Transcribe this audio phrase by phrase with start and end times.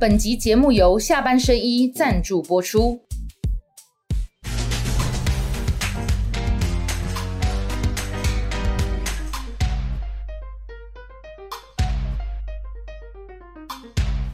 [0.00, 2.98] 本集节目由下半身衣赞助播出。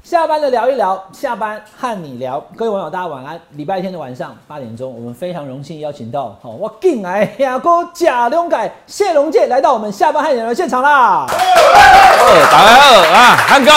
[0.05, 2.39] 下班的聊一聊，下班和你聊。
[2.55, 3.41] 各位网友，大家晚安。
[3.55, 11.27] 礼拜天的晚上八点钟，我们非常荣幸邀请到好我进来亚哥贾龙改谢龙介来到我们下班和你聊的现场啦。
[11.29, 13.73] 大家好啊，汉哥、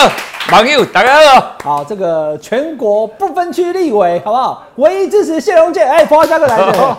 [0.52, 1.54] 网友，大家好。
[1.62, 4.66] 好，这个全国不分区立委，好不好？
[4.76, 6.96] 唯一支持谢龙介，哎， 花家哥来的。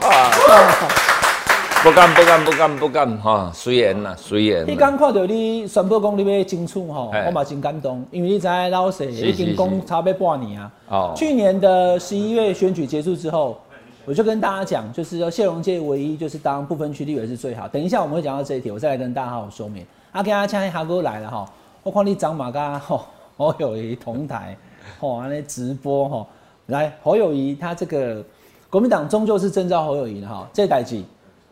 [1.84, 4.66] 不敢不敢不敢不敢哈，虽然呐，虽然。
[4.66, 10.72] 你刚看到你宣布讲你要争取哈，我嘛真感动，因为你在老师已经讲差不多半年啊。
[10.88, 11.14] 哦。
[11.14, 13.60] 去年的十一月选举结束之后，
[14.06, 17.68] 我就跟大家讲，就是说谢龙介唯一就是当不分区立委是最好。
[17.68, 19.86] 等一下我们会讲到这一题，我再来跟大家好好说明。
[20.14, 21.46] 阿跟阿强哈哥来了哈，
[21.84, 23.04] 我看你长马噶吼，
[23.42, 24.56] 侯友谊同台，
[25.00, 26.28] 吼安尼直播吼，
[26.68, 28.24] 来侯友谊他这个
[28.70, 31.04] 国民党终究是征召侯友谊的哈，这代志。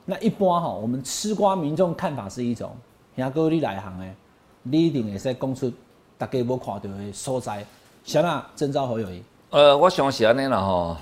[0.05, 2.72] 那一般哈，我们吃瓜民众看法是一种，
[3.16, 4.16] 兄哥你来行诶，
[4.61, 5.72] 你一定会使讲出
[6.16, 7.66] 大家无看到的所在，
[8.03, 9.23] 想哪征召侯友谊？
[9.50, 10.95] 呃，我想是安尼啦吼，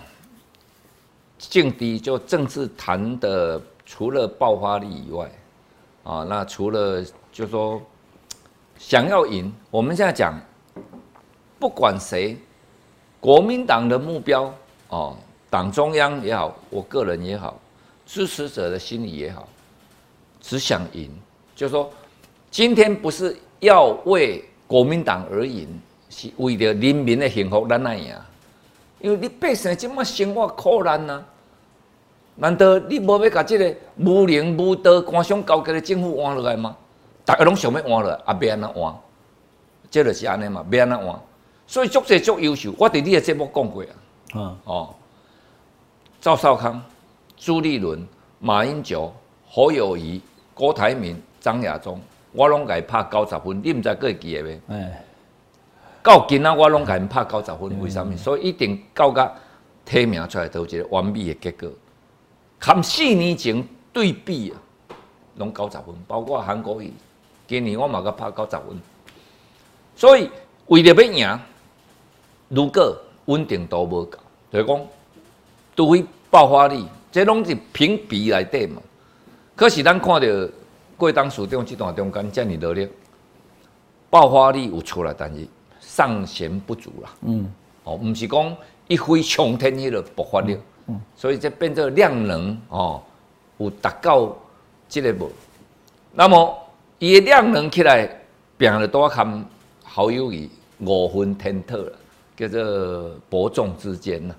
[1.38, 5.30] 政治就政治谈的，除了爆发力以外，
[6.06, 7.82] 啊，那除了就说
[8.78, 10.40] 想要赢，我们现在讲，
[11.60, 12.38] 不管谁，
[13.20, 14.54] 国民党的目标
[14.90, 15.16] 哦，
[15.50, 17.60] 党中央也好，我个人也好。
[18.06, 19.46] 支持者的心理也好，
[20.40, 21.12] 只想赢，
[21.54, 21.92] 就说
[22.50, 25.68] 今天不是要为国民党而赢，
[26.10, 28.16] 是为了人民的幸福咱来赢。
[29.02, 31.22] 因为你百姓这么生活苦难呐，
[32.36, 36.78] 难道你无要把这个无能无德、官商勾结的政府换落来吗？
[37.26, 38.96] 大家拢想要换落来，也别安那换，
[39.92, 41.20] 这就是安尼嘛，别安那换。
[41.68, 43.90] 所以足者足优秀，我伫你的节目讲过啊。
[44.36, 44.96] 嗯哦，
[46.20, 46.82] 赵少康。
[47.40, 48.04] 朱立伦、
[48.40, 49.14] 马英九、
[49.48, 50.20] 侯友谊、
[50.56, 52.02] 郭台铭、张亚中，
[52.32, 54.60] 我拢伊拍九十分，你毋知会记个咩？
[54.70, 55.06] 哎，
[56.02, 58.18] 到今仔我拢该拍九十分，为啥物？
[58.18, 59.32] 所以一定到甲
[59.86, 61.70] 提名出来都一个完美的结果。
[62.60, 63.64] 含四年前
[63.94, 64.58] 对比啊，
[65.36, 66.92] 拢九十分，包括韩国瑜，
[67.48, 68.82] 今年我嘛甲拍九十分。
[69.96, 70.28] 所以
[70.66, 71.40] 为了要赢，
[72.50, 74.18] 如果稳定度无够，
[74.52, 74.88] 就是讲
[75.76, 76.86] 除非爆发力。
[77.10, 78.82] 这拢是评比来底嘛，
[79.56, 80.50] 可是咱看到
[80.98, 82.88] 过当属中这段中间这么努力，
[84.10, 85.48] 爆发力有出来，但是
[85.80, 87.10] 尚嫌不足啦。
[87.22, 87.52] 嗯，
[87.86, 93.02] 哦，不是讲一飞冲天迄个爆发力，嗯，所以这变做量能哦，
[93.58, 94.36] 有达到
[94.88, 95.32] 这个无。
[96.14, 96.56] 那么
[97.00, 98.08] 伊的量能起来，
[98.58, 99.44] 变了多看
[99.84, 101.94] 好友谊五分天特了，
[102.38, 104.36] 叫做伯仲之间呢。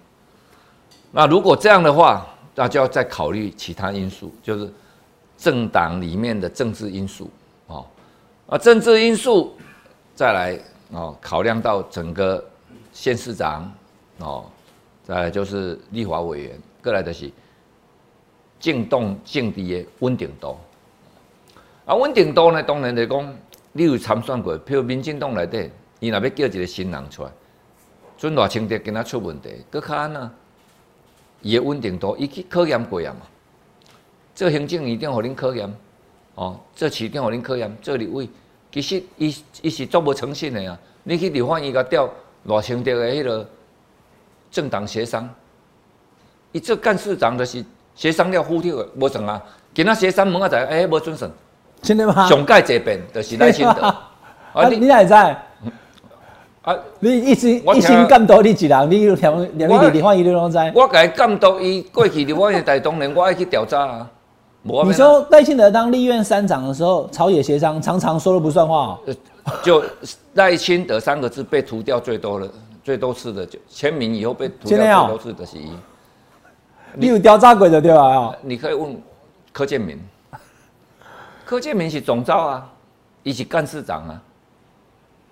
[1.10, 4.72] 那如果这样的话，那就要再考虑其他因素，就是
[5.36, 7.31] 政党里面的政治因素，
[7.66, 7.84] 哦，
[8.47, 9.56] 啊，政治因素
[10.14, 10.58] 再来
[10.91, 12.44] 哦，考量到整个
[12.92, 13.72] 县市长，
[14.19, 14.44] 哦，
[15.04, 17.31] 再来就是立法委员，过来的是
[18.60, 20.56] 静动静地的稳定度，
[21.84, 23.37] 啊，稳定度呢，当然来讲，
[23.72, 25.70] 你有参选过，譬如民进党内底，
[26.00, 27.31] 伊若要叫一个新人出来，
[28.19, 30.31] 准偌清德今仔出问题，搁较安呐。
[31.41, 33.27] 伊的稳定度，伊去考验过啊嘛？
[34.34, 35.73] 做行政院长互恁考验，
[36.34, 38.29] 哦，做市长互恁考验，做立委，
[38.73, 40.77] 其实伊伊是做无诚信的啊！
[41.05, 42.11] 你去立法院甲调
[42.47, 43.49] 偌清德的迄个
[44.50, 45.29] 政党协商，
[46.50, 47.65] 伊做干事长就是
[47.95, 49.41] 协商了忽悠的，无算啊！
[49.73, 51.31] 今仔协商门啊在，哎，无准算，
[51.83, 52.27] 真的吗？
[52.29, 53.83] 上届这边就是赖清德，
[54.55, 55.41] 啊，你你还在？
[56.69, 56.77] 啊！
[57.01, 60.59] 你一心一心监督你一人，你两两个地方伊都拢知。
[60.75, 64.11] 我该监督伊过去的我的大东人，我爱去调查啊。
[64.62, 68.99] 你说赖清德当立院三长的时候，朝野协商常常说了不算话。
[69.62, 69.83] 就
[70.34, 72.47] 赖清德三个字被涂掉最多了，
[72.85, 75.71] 最多次的就签名以后被涂掉最多次的是一。
[76.93, 78.37] 你有调查过的对吧？
[78.43, 78.94] 你可以问
[79.53, 79.99] 柯建明，
[81.47, 82.71] 柯建明是总召啊，
[83.23, 84.21] 伊是干事长啊。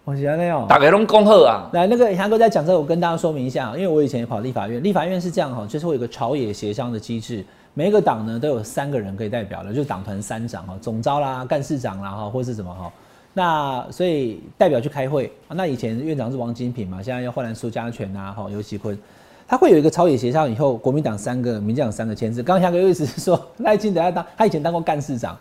[0.07, 1.69] 我觉得那样，大概拢恭贺啊。
[1.73, 7.45] 来，那个韩哥在讲这个，我跟大家说明一下，因为我以前也跑立法院，立法院是这样哈，就是会有个朝野协商的机制，
[7.75, 12.93] 每一个党呢都有三个人可以代表的，就是党团三长哈，总召啦、干事长啦哈，或是什么哈。
[13.35, 15.51] 那所以代表去开会啊。
[15.57, 18.97] 那以前院长是王金平嘛，现在要换来苏家全呐，哈，尤其坤，
[19.49, 22.45] 他会有一个朝野协商以后，国民党三个，民进党三个签字。
[22.45, 25.37] 刚刚韩哥又意思是说，赖清德要当，他以前当过干事长。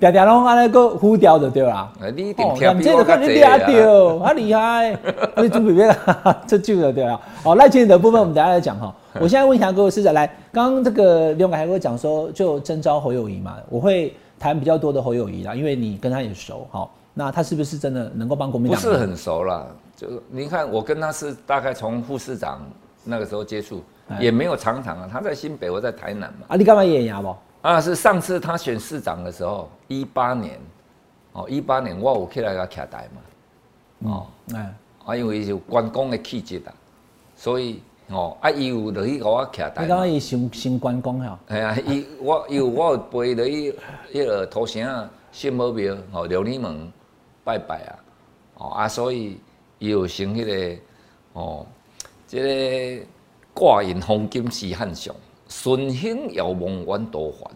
[0.00, 1.92] 嗲嗲拢安尼个呼调的对啦。
[2.16, 4.98] 你点跳比我看你嗲掉，好厉害！
[5.36, 5.94] 你准备别
[6.48, 7.20] 这就了对啦。
[7.42, 8.94] 好，赖清德部分我们等下再讲哈。
[9.20, 16.88] 我现在问一下各位师长，来，刚刚这个刘凯还跟我讲说，就征召侯友谊嘛，我会谈比较多的侯友谊啦，因为你跟他也熟哈。
[17.12, 18.80] 那他是不是真的能够帮国民党？
[18.80, 19.66] 不是很熟啦，
[19.96, 22.60] 就你看我跟他是大概从副市长
[23.04, 23.82] 那个时候接触，
[24.18, 25.10] 也没有常常啊。
[25.12, 26.46] 他在新北，我在台南嘛。
[26.48, 27.36] 啊，你干嘛演牙不？
[27.62, 30.58] 啊，是上次他选市长的时候，一八年，
[31.32, 34.74] 哦，一八年我有起来个徛台嘛，哦，哎，
[35.04, 36.72] 啊，因为是关公的气质啊，
[37.36, 39.82] 所以哦，啊，伊有落去给我徛台。
[39.82, 41.38] 你讲伊新新关公吼？
[41.48, 43.78] 系啊，伊我有我有背落去
[44.10, 46.90] 迄个土城啊，信母庙哦，刘礼门
[47.44, 47.98] 拜拜啊，
[48.54, 49.38] 哦啊，所以
[49.78, 50.80] 伊有成迄个
[51.34, 51.66] 哦，
[52.26, 53.06] 即个
[53.52, 55.14] 挂印黄金是汉上。
[55.50, 57.50] 顺行遥望远多烦，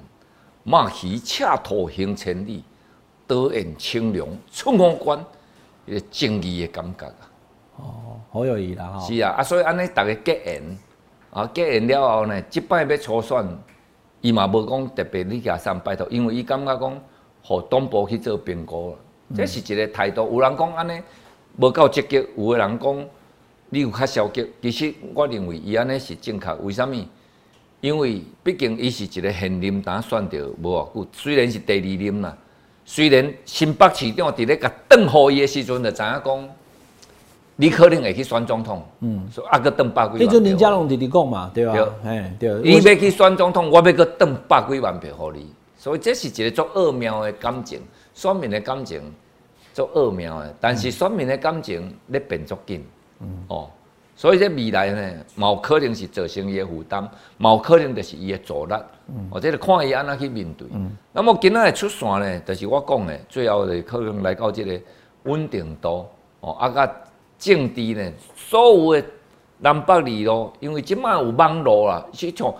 [0.64, 2.64] 马蹄赤兔行千里，
[3.24, 5.24] 刀刃清凉春风关，
[5.86, 7.30] 个正义的感觉啊！
[7.76, 9.00] 哦，好有意啦哈！
[9.00, 10.78] 是啊，啊，所以安尼逐个结缘
[11.30, 13.46] 啊，结缘了后呢，即摆要初选，
[14.20, 17.00] 伊嘛无讲特别你加上拜托，因为伊感觉讲，
[17.44, 18.96] 互东部去做评估，
[19.36, 20.28] 这是一个态度。
[20.32, 21.00] 有人讲安尼
[21.58, 23.06] 无够积极，有个人讲
[23.70, 24.50] 你有较消极。
[24.60, 26.96] 其实我认为伊安尼是正确，为什么？
[27.84, 32.34] 因为毕竟伊是一个现任打选着无偌久，虽然是第二任啦，
[32.86, 36.48] 虽然新北市长伫咧甲邓好伊的时阵，就知影讲，
[37.56, 40.20] 你可能会去选总统，嗯，说啊个邓百几万。
[40.20, 41.94] 迄阵林佳龙直直讲嘛，对吧？
[42.06, 42.54] 哎，对。
[42.62, 45.46] 你要去选总统，我要个邓百几万票互你，
[45.76, 47.82] 所以这是一个足奥妙的感情，
[48.14, 49.02] 选民的感情
[49.74, 52.82] 足奥妙的，但是选民的感情咧变足紧，
[53.20, 53.68] 嗯，哦。
[54.16, 57.06] 所以这未来呢，冇可能是造成伊的负担，
[57.38, 58.74] 冇可能就是伊的阻力，
[59.28, 60.68] 或者是看伊安怎去面对。
[61.12, 64.80] 那么今仔的出线呢，就是我讲的，最后的可能来到这个
[65.24, 66.06] 稳定度，
[66.40, 66.94] 哦，啊，甲
[67.38, 69.08] 政治呢，所有的
[69.58, 72.54] 南北二路，因为即摆有网络啦，是像，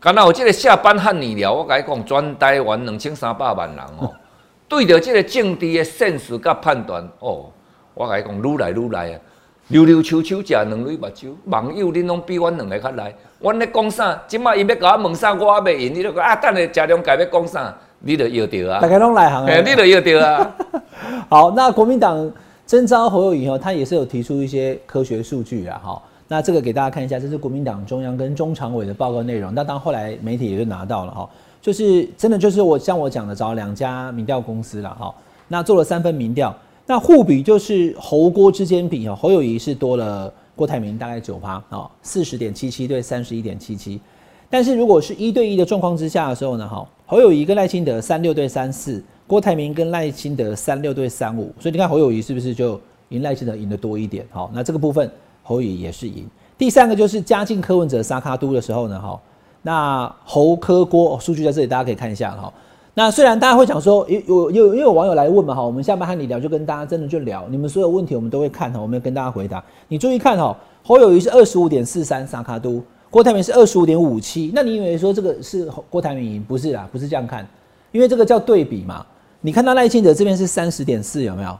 [0.00, 4.12] 敢若有这个下班汉你了，我甲你讲，全台湾两千三百万人哦，
[4.68, 7.52] 对着这个政治的现实甲判断，哦，
[7.94, 9.20] 我甲你讲，愈来愈来啊。
[9.68, 13.12] 溜溜球球食两蕊目睭，网友恁拢比阮两个较来。
[13.40, 14.22] 阮咧讲啥？
[14.28, 15.92] 即摆伊要甲我问啥，我也袂应。
[15.92, 17.74] 你著讲啊，等下食两家要讲啥？
[17.98, 18.80] 你著要着啊。
[18.80, 20.54] 大家拢来行诶，你著要着啊。
[21.28, 22.30] 好，那国民党
[22.64, 25.80] 征召侯友宜哦，他也是有提出一些科学数据啊。
[25.82, 29.52] 哈，那这个给大家看一下，这是国民党中央跟中常委的报告内容。
[29.52, 31.28] 那当后来媒体也就拿到了哈，
[31.60, 35.12] 就是真的就是我像我讲的，找两家民调公司了哈。
[35.48, 36.54] 那做了三份民调。
[36.86, 44.00] 那互比就是侯郭之间比哦，侯友谊是多了郭台铭大概九趴啊，四十点七七对三十一点七七。
[44.48, 51.52] 但是如果是一对一的状况之下的时候呢，哈，侯友谊跟赖清德三六对三四，郭台铭跟赖清德三六对三五。
[51.58, 54.24] 所以你看侯友谊是不是就赢赖清德赢得多一点？
[54.30, 55.10] 好，那这个部分
[55.42, 56.24] 侯友谊也是赢。
[56.56, 59.20] 第三个就是嘉靖柯文哲沙卡都的时候呢，哈，
[59.62, 62.52] 那侯柯郭数据在这里大家可以看一下哈。
[62.98, 69.62] 那虽然大家会讲说，有有有有网友来问嘛，哈，我们下班和你聊，就跟大家真的就聊，你们所有问题我们都会看哈，我们要跟大家回答。
[69.88, 76.42] 你注意看哈，侯友谊是二十五点四三，萨卡都，郭台铭是二十五点五七，那你以为说这个是郭台铭赢？
[76.42, 77.46] 不是啦，不是这样看，
[77.92, 79.04] 因为这个叫对比嘛。
[79.42, 81.54] 你看到赖清德这边是三十点四，有没有？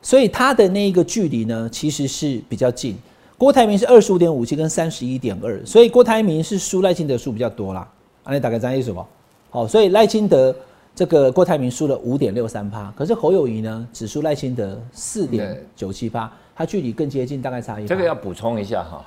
[0.00, 2.96] 所以他的那一个距离呢，其实是比较近。
[3.36, 7.88] 郭台铭是二十五点五七跟三十一点二，所以郭台铭是输赖清德输比较多啦。
[8.22, 9.04] 啊，你大概这样意思不？
[9.50, 10.54] 好，所以赖清德。
[10.96, 17.86] 这个郭台铭输了五点六三趴，可是侯友谊呢只输赖清德四点九七趴，他距离更接近，大概差一。
[17.86, 19.04] 这个要补充一下哈，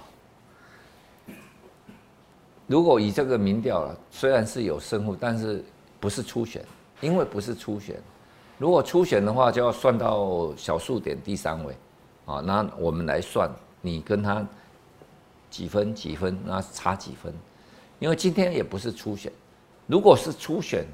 [2.67, 5.65] 如果以这个民调了，虽然是有胜负，但是
[5.99, 6.63] 不是初选，
[7.01, 7.99] 因为不是初选，
[8.59, 11.75] 如果初选的话，就要算到小数点第三位
[12.27, 13.49] 啊，那我们来算
[13.81, 14.47] 你跟他
[15.49, 17.33] 几分几分，那差几分，
[17.97, 19.31] 因为今天也不是初选，
[19.87, 20.85] 如果是初选。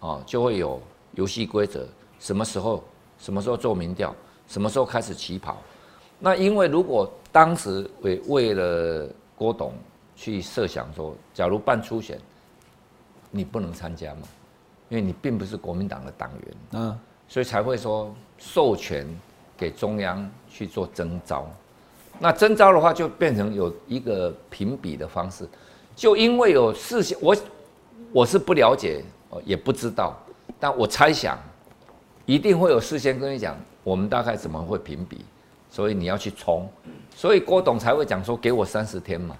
[0.00, 0.80] 哦，就会有
[1.12, 1.86] 游戏规则，
[2.18, 2.82] 什么时候、
[3.18, 4.14] 什么时候做民调，
[4.48, 5.58] 什么时候开始起跑。
[6.18, 9.74] 那因为如果当时为为了郭董
[10.16, 12.18] 去设想说，假如办初选，
[13.30, 14.22] 你不能参加嘛，
[14.88, 19.06] 因为你并不是国民党的党员，嗯，所以才会说授权
[19.56, 21.46] 给中央去做征召。
[22.18, 25.48] 那征召的话，就变成有一个评比的方式，
[25.96, 27.36] 就因为有事先，我
[28.12, 29.04] 我是不了解。
[29.30, 30.16] 哦，也不知道，
[30.58, 31.38] 但我猜想，
[32.26, 35.24] 一定会有事先跟你讲，我们大概怎么会评比，
[35.70, 36.68] 所以你要去冲，
[37.14, 39.36] 所以郭董才会讲说给我三十天嘛，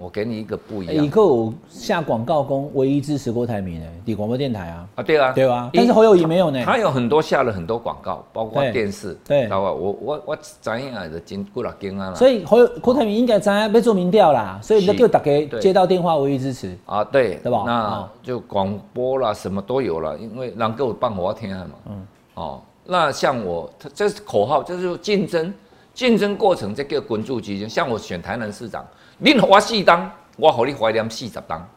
[0.00, 1.04] 我给你一个不一样。
[1.04, 4.88] 以后下广告公唯一支持郭台铭的，你广播电台啊。
[4.96, 5.70] 啊，对啊，对啊。
[5.72, 6.62] 但是侯友谊没有呢。
[6.64, 9.16] 他有很多下了很多广告，包括电视。
[9.26, 9.46] 对。
[9.48, 12.14] 包括我我我怎样的经过了经啊。
[12.14, 14.58] 所以侯郭台铭应该怎样被做民调啦？
[14.62, 16.76] 所以你就叫大家接到电话唯一支持。
[16.86, 17.64] 啊，对，对吧？
[17.66, 21.70] 那就广播啦，什么都有了，因为能够帮我听嘛。
[21.88, 22.06] 嗯。
[22.34, 25.52] 哦，那像我，他这是口号，就是竞争，
[25.92, 27.68] 竞争过程这个滚住基金。
[27.68, 28.86] 像我选台南市长，
[29.20, 30.10] 你我四当。
[30.36, 31.68] 我好你怀念四十档，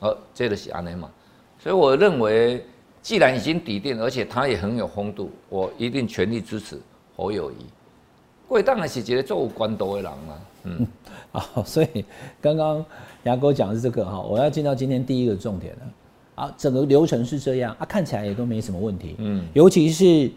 [0.00, 1.08] 呃，这就是安尼嘛，
[1.56, 2.66] 所以我认为，
[3.00, 6.80] 既然已经抵定，而且他也很有风度，我一定全力支持
[7.14, 7.54] 侯友谊。
[8.48, 10.86] 贵当然是一个做官多的人嘛，嗯，
[11.30, 12.04] 啊，所以
[12.40, 12.84] 刚刚
[13.22, 15.80] 牙哥讲的是这个哈，我要进到今天第一个重点了，
[16.42, 20.28] 啊，整个流程是这样，啊，看起来也都没什么问题，嗯，尤其是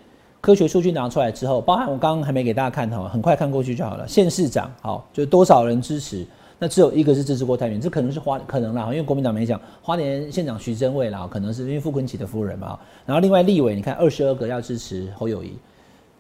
[0.45, 6.23] 科学数据拿出来之后，包含我刚刚还没给大家看哈，很快看过去就好了，县市长好，就多少人支持。
[6.59, 12.77] 那只有一个是支持郭台铭，这可能是花可能啦，因为国民党没讲，花莲县长徐祯卫啦，可能是因为傅昆萁的夫人嘛。
[13.07, 15.57] 然后另外立委，你看二十二个要支持侯友谊，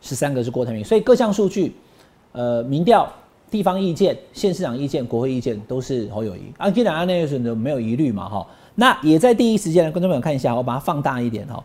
[0.01, 1.75] 十三个是郭台铭，所以各项数据，
[2.31, 3.07] 呃，民调、
[3.51, 6.51] 地方意见、县市长意见、国会意见都是侯友谊。
[6.57, 11.63] 啊，既然安内选的没有疑虑嘛，哈，那也在第一时间，观众朋友看一下，我把它放大一点哈。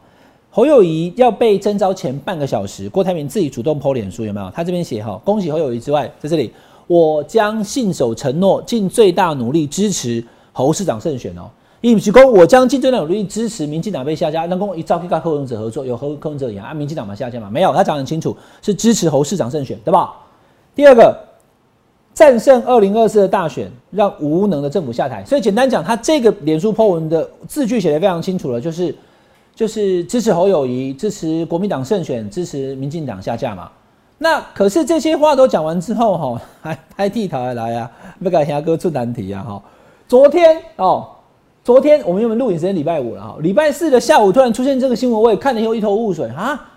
[0.51, 4.51] 侯友谊要被征召前半个小时，郭台铭自己主动 PO 脸书有没有？
[4.51, 6.53] 他这边写哈，恭喜侯友谊之外，在这里。
[6.89, 11.43] 我将信守承诺，尽最大努力支持侯市长胜选哦。
[11.81, 14.45] 一起公，我将尽最大努力支持民进党被下架。
[14.47, 16.75] 能够一招跟柯文哲合作，有和柯文哲一样啊？
[16.75, 17.49] 民进党嘛下架嘛？
[17.49, 20.13] 没有，他讲很清楚，是支持侯市长胜选，对吧？
[20.75, 21.17] 第二个，
[22.13, 25.25] 战胜二零二四的大选，让无能的政府下台。
[25.25, 28.93] 所以简单讲，他这个脸书 po 文的字句写的非常清楚了，就是
[29.55, 33.71] 就是支持侯友谊，支持国民党胜选，支持民进党下架嘛。
[34.19, 37.91] 那可是这些话都讲完之后，哈， 还拍地台来来啊，
[38.23, 39.63] 不敢听哥出难题啊，哈。
[40.09, 41.09] 昨天哦，
[41.63, 46.69] 昨天我们因为录影时间礼拜五了哈，礼拜四的下午突然出现这个新闻，我也看了以后一头雾水啊。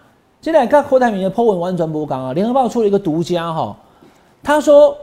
[0.41, 3.75] 现在看郭台铭的 po 文完全不刚啊，联合报出了一个独家哈，
[4.43, 4.95] 他说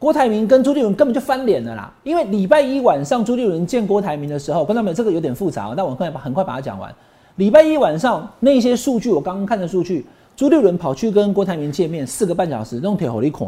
[0.00, 6.90] 郭台铭跟朱立伦根本就翻脸了啦，因为礼拜一晚上朱立伦见郭台铭的时候，观众朋友这个有点复杂，但我快把很快把它讲完。
[7.36, 10.06] 礼拜一晚上那些数据，我刚刚看的数据。
[10.34, 13.46] 朱立伦跑去跟郭台铭见面四个半小时，用铁火力看，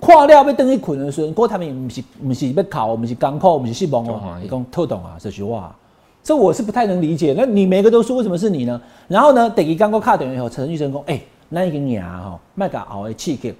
[0.00, 5.74] 看了被登一捆的时候，郭台铭不是不是被考，不是港口，不是戏梦哦，你讲特懂啊这句话，
[6.22, 7.34] 这我是不太能理解。
[7.36, 8.80] 那你每个都说为什么是你呢？
[9.08, 13.52] 然后呢，等于刚刚卡点以后，陈玉生讲，哎，那一个娘吼，卖个熬的刺激，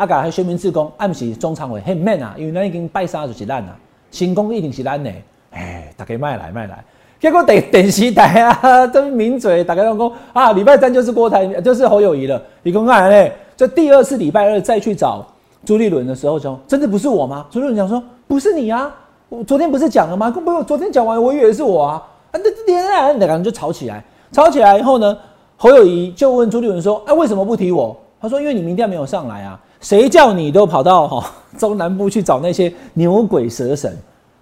[0.00, 3.76] 啊，甲还宣明自公，暗时中常委很 man 啊，因为那已经拜杀就是烂啊，
[4.10, 5.10] 成功一定是烂的，
[5.50, 6.82] 哎，大家卖来卖来。
[7.20, 12.42] 结果电电视台啊， 都抿嘴打开讲讲啊，礼拜三就是郭台，就是侯友谊了。
[12.62, 15.26] 你公看嘞，这第二次礼拜二再去找
[15.66, 17.44] 朱立伦的时候，说真的不是我吗？
[17.50, 18.90] 朱立伦讲说不是你啊，
[19.28, 20.30] 我昨天不是讲了吗？
[20.30, 22.02] 不，昨天讲完我以为是我啊。
[22.32, 24.02] 啊，这天啊，两个人就吵起来，
[24.32, 25.14] 吵起来以后呢，
[25.58, 27.94] 侯友谊就问朱立伦说，哎，为什么不提我？
[28.22, 33.96] 他说因为你明天没有上来啊，谁叫你都跑到哈 中南部去找那些牛鬼蛇神？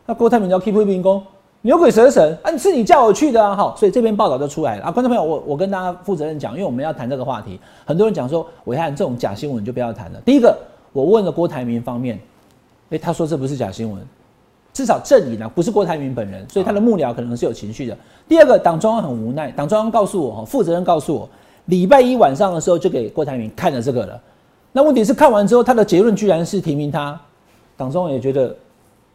[0.05, 1.23] 那郭台铭叫 keeping 公。
[1.63, 2.57] 牛鬼蛇神啊！
[2.57, 3.55] 是你叫我去的啊！
[3.55, 4.93] 好，所以这篇报道就出来了啊！
[4.93, 10.21] 观众朋友，我我跟大家负责任讲，因为我们要谈这个话题，很多人讲说，伟汉这种假新闻就不要谈了。
[10.25, 10.57] 第一个，
[10.93, 12.17] 我问了郭台铭方面，
[12.91, 14.01] 哎，他说这不是假新闻，
[14.73, 17.99] 至少正营呢不是郭台铭本人，所以他的幕僚可能是有情绪的。
[18.29, 21.29] 第二个，党中央很无奈，党中央告诉我，哈，负责人告诉我，
[21.65, 24.21] 礼拜一晚上的时候就给郭台铭看了这个了。
[24.79, 27.21] 那问题是看完之后，他的结论居然是提名他，
[27.77, 28.55] 党中央也觉得。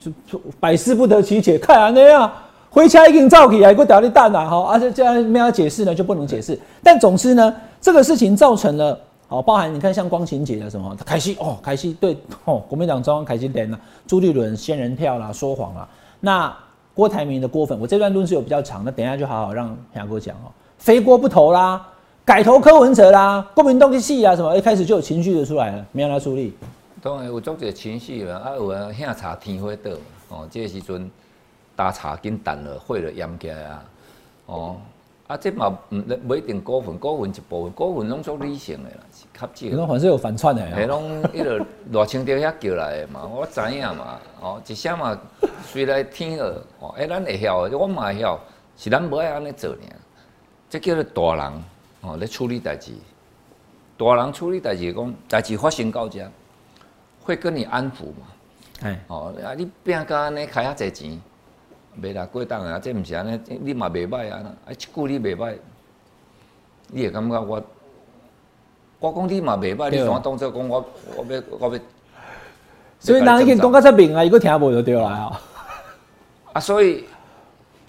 [0.04, 2.30] 就就百思不得其解，看啊那样，
[2.70, 6.60] 回家已经照起来，给我掉粒蛋啊，好，而且这样没有解释呢，就不能解释。
[6.84, 15.88] 但总之呢，这个事情造成了，好，包含你看像光晴节啊什么，他开心哦，开心对哦，国民党中央开心点了，朱立伦仙人跳啦，说谎啦。
[16.20, 16.54] 那
[16.94, 21.82] 郭台铭的郭粉，我这段论是有比较长，那等一下就好好让杨哥讲哦，非郭不投啦，
[22.26, 26.56] 改投柯文哲啦，国民党的戏啊什么，一开始就有情绪就出来了，没让他处理。
[27.02, 29.92] 当然有足侪情绪啦，啊有啊，喝茶天火倒，
[30.30, 31.12] 哦，这个时阵
[31.76, 33.84] 打茶紧淡了，火了淹起来啊，
[34.46, 34.78] 哦，
[35.28, 39.76] 啊这嘛唔不一定股份，股份一部分，股份拢做理性的啦，是较少。
[39.76, 40.66] 那反正有反串的。
[40.74, 45.20] 系拢迄个偌清掉遐叫来的嘛， 我知影嘛，哦，一声嘛，
[45.66, 48.40] 随来天耳，哦，哎，咱会晓，我嘛会晓，
[48.78, 49.78] 是咱无爱安尼做尔，
[50.70, 51.64] 这叫做大人，
[52.04, 52.92] 哦，咧处理代志，
[53.98, 56.30] 大人处理代志讲，代志发生到遮。
[57.26, 58.28] 会跟你安抚嘛？
[58.82, 61.22] 哎，哦，啊，你变甲安尼开遐济钱，
[62.02, 65.56] 袂啦过当啊，这毋是安尼，你嘛袂歹啊，啊，一句你袂歹，
[66.88, 67.64] 你会感觉我，
[69.00, 71.82] 我讲你嘛袂歹，你怎当做讲我，我要我要？
[73.00, 75.42] 所以人已经讲到这明啊，伊个听无就对啦啊。
[76.52, 77.06] 啊，所以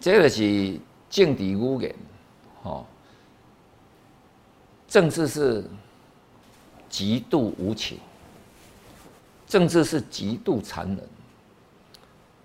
[0.00, 0.78] 这个是
[1.11, 1.94] 政治语言，
[2.62, 2.87] 哦，
[4.95, 5.65] 政治是
[6.89, 7.99] 极度无情，
[9.45, 11.01] 政治是极度残忍，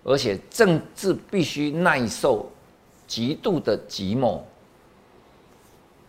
[0.03, 2.51] 而且政治必须耐受
[3.06, 4.41] 极度的寂寞，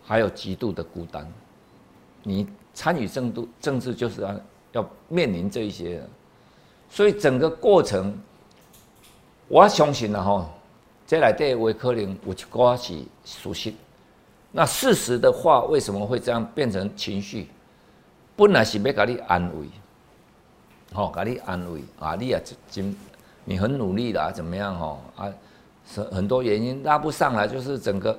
[0.03, 1.31] 还有极度的孤单。
[2.23, 4.41] 你参与政治，政治就是要
[4.73, 6.03] 要面临这一些。
[6.89, 8.19] 所以整个过程，
[9.47, 10.51] 我相信了哈，
[11.07, 13.77] 这来对维可能有一寡是熟悉。
[14.53, 17.49] 那事实的话，为什么会这样变成情绪？
[18.37, 19.67] 本来是要给你安慰，
[20.93, 22.17] 好，给你安慰啊！
[22.19, 22.97] 你也真，
[23.45, 24.99] 你很努力的啊，怎么样哈？
[25.17, 25.33] 啊，
[25.87, 28.19] 是很多原因拉不上来，就是整个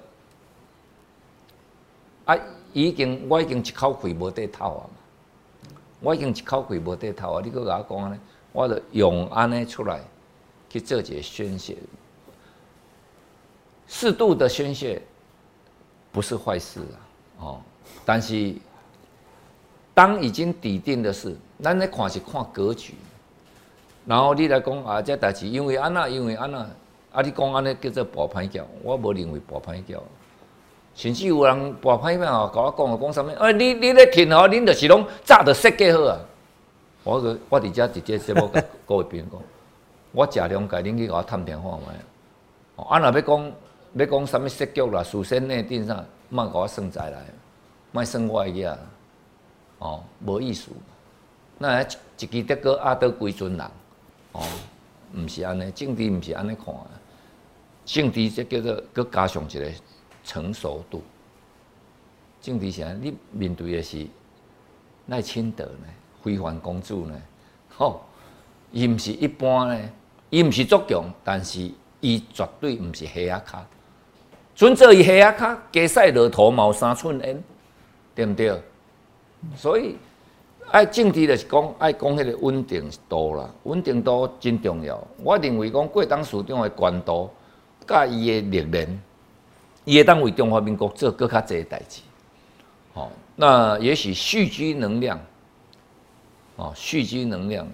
[2.26, 2.38] 啊，
[2.72, 4.84] 已经我已经一口气无得透啊，
[6.00, 7.42] 我已经一口气无得透啊！
[7.44, 8.20] 你搁甲我讲呢？
[8.54, 10.00] 我就用安尼出来
[10.70, 11.78] 去做一个宣泄，
[13.88, 15.02] 适度的宣泄
[16.12, 16.98] 不是坏事啊，
[17.40, 17.62] 哦，
[18.06, 18.54] 但是
[19.94, 22.96] 当已经抵定的事，咱咧看是看格局，
[24.06, 26.60] 然后你来讲啊，这代志因为安那，因为安那，
[27.12, 30.02] 啊，你讲安尼叫做博歹叫，我无认为博歹叫，
[30.96, 33.30] 甚至有人博歹叫哦，甲我讲讲啥物？
[33.40, 36.20] 哎，你你咧听哦，恁就是拢早就设计好啊。
[37.04, 39.42] 我个我伫遮直接节目甲各位朋友讲，
[40.12, 42.84] 我食两介，恁去甲我探电话买。
[42.84, 43.52] 啊，若要讲
[43.94, 47.26] 要讲啥物失局啦、事先内定啥，莫甲我算在来，
[47.92, 48.80] 莫算我个啊。
[49.80, 50.70] 哦，无意思。
[51.58, 51.88] 那一
[52.20, 53.72] 一支德哥阿德归尊人，
[54.32, 54.44] 哦，
[55.16, 56.74] 毋是安尼，政治毋是安尼看。
[57.84, 59.72] 政治这叫做佮加上一个
[60.24, 61.04] 成熟度。
[62.42, 64.06] 政治是安，你面对的是
[65.08, 65.88] 赖清德呢？
[66.24, 67.22] 非凡公主呢？
[67.76, 68.02] 吼，
[68.72, 69.90] 伊毋是一般呢，
[70.30, 71.70] 伊毋是足强，但是
[72.00, 73.68] 伊绝对毋是黑阿卡。
[74.56, 77.44] 准做伊黑阿卡，加赛落头毛三寸烟，
[78.14, 78.62] 对毋对？
[79.56, 79.96] 所以
[80.70, 85.02] 爱政治就是讲爱讲迄个稳定度啦，稳定度真重要。
[85.24, 87.30] 我认为讲过当市长的官度，
[87.88, 89.02] 甲伊的历练，
[89.86, 92.02] 伊会当为中华民国做更较济代志。
[92.94, 95.20] 好，那也许蓄积能量。
[96.58, 97.68] 哦，蓄积能量，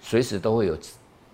[0.00, 0.78] 随时都会有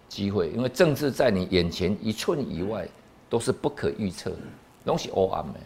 [0.09, 2.89] 机会，因为政治在你眼前一寸以外
[3.29, 4.37] 都是不可预测的，
[4.85, 5.61] 拢是黑暗的，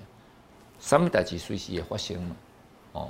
[0.81, 2.37] 什么代志随时会发生嘛。
[2.93, 3.09] 哦，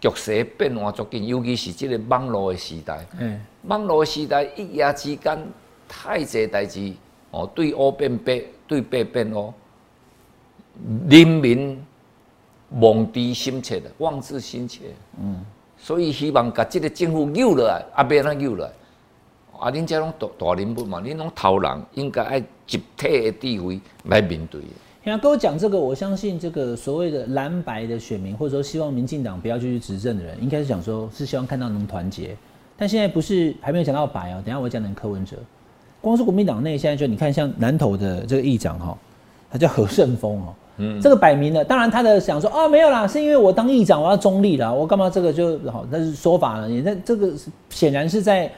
[0.00, 5.38] 局势变化足紧，尤其是这个网络的时代，嗯，网络时代一夜之间
[5.88, 6.92] 太侪代志，
[7.30, 9.52] 哦，对乌变白，对白变乌，
[11.08, 11.82] 人民
[12.80, 15.44] 望之心切的，望之心切，嗯。
[15.80, 18.72] 所以希望把这个政府扭落来，啊，别让扭落来。
[19.60, 24.60] 啊，恁这拢大大人物嘛，恁拢头人，应该爱集体的地位来面对。
[25.02, 32.36] 现在跟我讲这个，我相信这个所谓的蓝白的选民，或者说希望民进党不要继续执政的人，应该是想说，是希望看到能团结。
[32.76, 35.36] 但现在不是还没有讲到白哦，等下我讲讲柯文哲。
[36.00, 38.96] 光是国民党内现在就你看，像南投的这个议长哈，
[39.50, 40.54] 他叫何胜峰哦。
[40.76, 45.84] 嗯，这个摆明了，当然他的想说啊，没有啦，是因为我当议长，我要中立啦，我干嘛这个就好？
[45.90, 47.32] 那是说法了，你那这个
[47.70, 48.48] 显然是在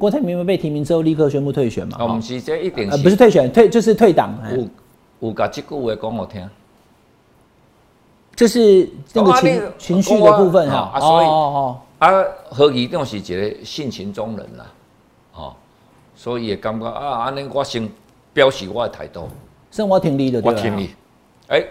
[0.00, 1.98] 郭台铭被提名之后立刻宣布退选嘛？
[2.00, 4.34] 哦，不是，这一定不是退选，退就是退党。
[4.56, 6.48] 有有甲这句话讲我听，
[8.34, 10.98] 就是那个情情绪的部分哈。
[10.98, 12.08] 所以哦啊，
[12.48, 14.66] 何以长是一个性情中人啦，
[15.34, 15.52] 哦，
[16.16, 17.86] 所以也感觉啊，安尼我先
[18.32, 19.28] 表示我的态度，
[19.70, 20.88] 生活挺立的，我挺立。
[21.48, 21.62] 哎，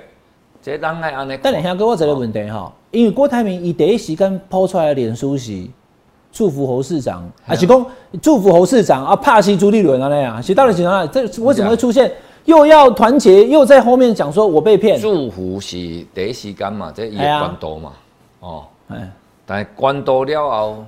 [0.62, 1.36] 这当然安尼。
[1.42, 5.65] 但你先给我一个问题哈，因为郭台铭以第一时间抛出来的脸书是
[6.32, 7.86] 祝福侯市长，啊是讲
[8.22, 9.15] 祝福侯市长啊？
[9.15, 11.06] 怕西朱立伦啊那样，其实到底是哪？
[11.08, 12.12] 这为什么会出现
[12.46, 15.00] 又要团结，又在后面讲说我被骗？
[15.00, 15.78] 祝福是
[16.13, 17.92] 第一时间嘛，这也关多嘛，
[18.39, 19.12] 哦，哎，
[19.46, 20.86] 但系关多了后，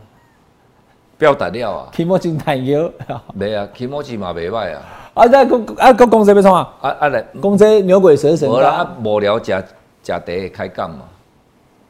[1.18, 2.92] 表达了啊，起码真担忧，
[3.34, 4.82] 没啊，起码是嘛袂歹啊。
[5.14, 5.28] 啊！
[5.28, 6.74] 再讲啊，公公这要创啊！
[6.80, 8.50] 啊啊来，公这牛鬼蛇神。
[8.50, 9.66] 无啦，啊无聊食食
[10.04, 10.18] 茶
[10.54, 11.02] 开讲嘛。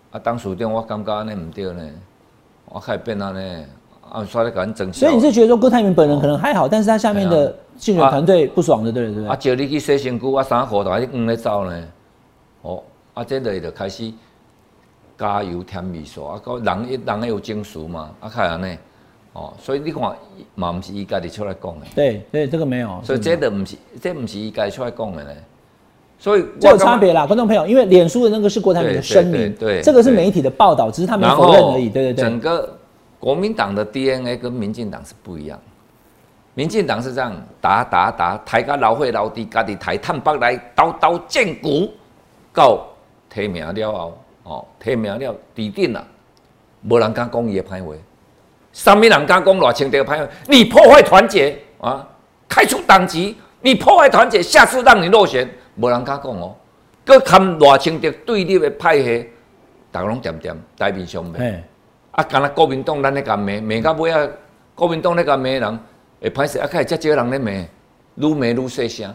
[0.10, 1.84] 啊，当时长我感觉安尼唔对呢，
[2.74, 3.66] 我开变安尼，
[4.10, 4.92] 啊，刷咧赶整。
[4.94, 9.28] 所以你是觉得说郭台铭本人可能还好，但是他下面的竞选团队不爽的，对不对？
[9.28, 11.84] 啊，叫你去洗身躯，啊，三号头还黄咧走呢。
[12.62, 12.82] 哦，
[13.14, 14.12] 啊，这类就开始
[15.18, 18.78] 加油添味素，啊，个人一人有情绪嘛，啊，开安尼。
[19.34, 20.14] 哦，所以你看，
[20.56, 21.86] 嘛毋是伊家己出来讲的。
[21.96, 23.02] 对对，这个没有。
[23.04, 25.32] 所以这个毋是，这毋是伊家己出来讲的呢。
[26.22, 31.90] 所以这有差别啦，观众朋友，因为脸书的那个是郭台铭的声明，对，这个是媒体的报道，只是他没否认而已。
[31.90, 32.24] 对对对。
[32.24, 32.78] 整个
[33.20, 35.60] 国民党的 DNA 跟民进党是不一样。
[36.54, 41.92] 民进党是这样打打打，抬个老会老弟，家己抬探北来刀刀见骨，
[42.54, 42.86] 到
[43.28, 46.06] 提名了后，哦，提名了抵定了，
[46.88, 47.96] 无人敢讲伊的歹话。
[48.72, 52.08] 上面人敢讲偌清的歹话，你破坏团结啊，
[52.48, 56.56] 开除党籍，你破坏团结，下次让你落选，无人敢讲哦。
[57.04, 59.30] 搁看偌清的对立的派系，
[59.92, 61.64] 大家拢点点台面上面，
[62.12, 64.28] 啊，敢若国民党咱咧甲骂骂到尾啊，
[64.76, 65.80] 国民党咧甲骂人。
[66.24, 66.68] 会歹势啊！
[66.68, 67.50] 开始遮少人咧骂，
[68.28, 69.12] 愈骂愈细声。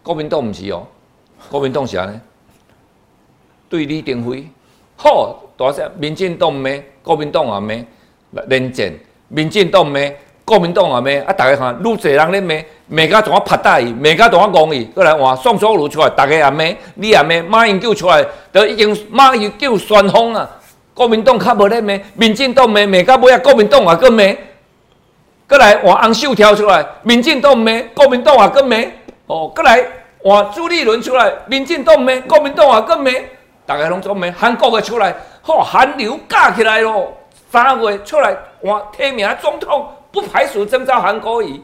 [0.00, 0.86] 国民党毋是哦，
[1.50, 2.20] 国民党是安尼，
[3.68, 4.46] 对李登辉
[4.94, 6.70] 好大声，民进党骂，
[7.02, 7.84] 国民党也
[8.30, 8.92] 骂，连战，
[9.26, 9.98] 民进党骂，
[10.44, 11.32] 国民党也骂，啊！
[11.32, 12.54] 大家看，愈侪人咧骂，
[12.92, 16.64] 骂甲怎啊拍大伊，骂甲怎啊戆伊，过来换宋楚瑜出来，大家也骂，
[16.96, 20.50] 你也骂，马英九出来，都已经马英九宣封啊！
[20.92, 24.24] 国民党较无咧骂，民进党骂，骂到尾啊，国民党也搁骂。
[25.48, 28.76] 过来换洪秀跳出来，民进党骂，国民党也跟骂。
[29.28, 29.80] 哦，过来
[30.24, 33.12] 换朱立伦出来，民进党骂，国民党也跟骂。
[33.64, 35.14] 大家拢做骂，韩国的出来，
[35.46, 37.16] 嚯，韩流架起来咯。
[37.52, 41.60] 三月出来换提名总统，不排除征召韩国瑜。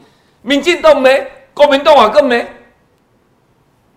[0.47, 1.09] 民进党骂，
[1.53, 2.41] 国民党也跟骂。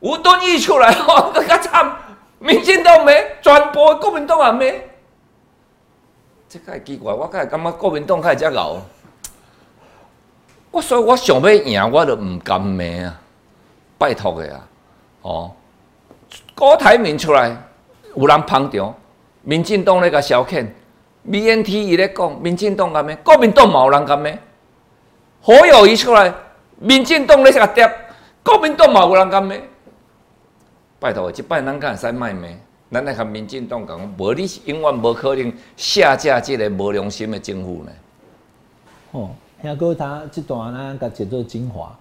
[0.00, 1.96] 吴敦义出来，嚯，更加惨。
[2.40, 4.78] 民进党骂，全部国民党也骂。
[6.48, 8.78] 这个奇怪，我个感觉国民党开始遮搞。
[10.72, 13.20] 我所以，我想要赢，我就唔甘骂啊！
[13.96, 14.66] 拜托的啊！
[15.22, 15.52] 哦，
[16.56, 17.56] 郭台铭出来
[18.16, 18.92] 有人捧场，
[19.42, 20.66] 民进党那个消遣
[21.30, 23.14] ，BNT 伊咧讲，民进党干咩？
[23.22, 24.36] 国民党冇人干咩？
[25.40, 26.32] 好友谊出来，
[26.78, 27.90] 民进党咧个跌，
[28.42, 29.62] 国民党嘛有人干咩？
[30.98, 32.58] 拜托，即摆咱敢会使卖咩？
[32.92, 37.92] 咱来看民进党讲，无你是永远无可能下架即个无良心的政府呢？
[39.12, 39.30] 哦。
[39.62, 41.94] 听过他即段呢，甲节奏精华，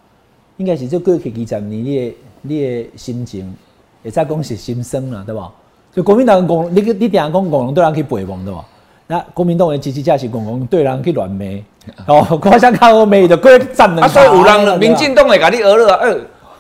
[0.56, 3.54] 应该是这过去二十年你的你的心情，
[4.02, 5.52] 会再讲是心声啦，对无？
[5.94, 8.64] 就国民党共，你你定讲共共对人去背亡，对无？
[9.12, 11.44] 那国民党的支持者是共共对人去乱骂，
[12.06, 16.16] 哦，我想看我骂的过站啊，所以有人民进党会甲你讹了，哎，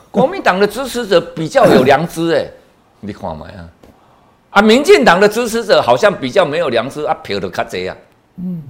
[0.09, 2.43] 国民党的支持者比较有良知，哎，
[3.01, 3.61] 你看嘛啊？
[4.49, 7.95] 啊，民进党的支持者好像比较没有良知，啊，票都较济啊，
[8.37, 8.63] 嗯。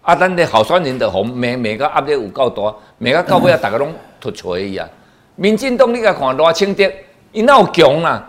[0.00, 4.88] 啊，咱的候选人的红，每每个压力有够大，每个到尾啊， 大家拢突锤伊啊。
[5.36, 6.90] 民进党你甲看偌清德，
[7.30, 8.28] 伊哪有强啊？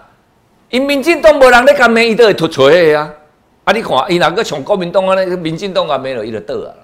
[0.69, 3.11] 因民进党无人咧甲骂，伊都会突锤的啊。
[3.63, 6.75] 啊，你看伊哪个像国民党安尼，民进党啊没了，伊就倒啊。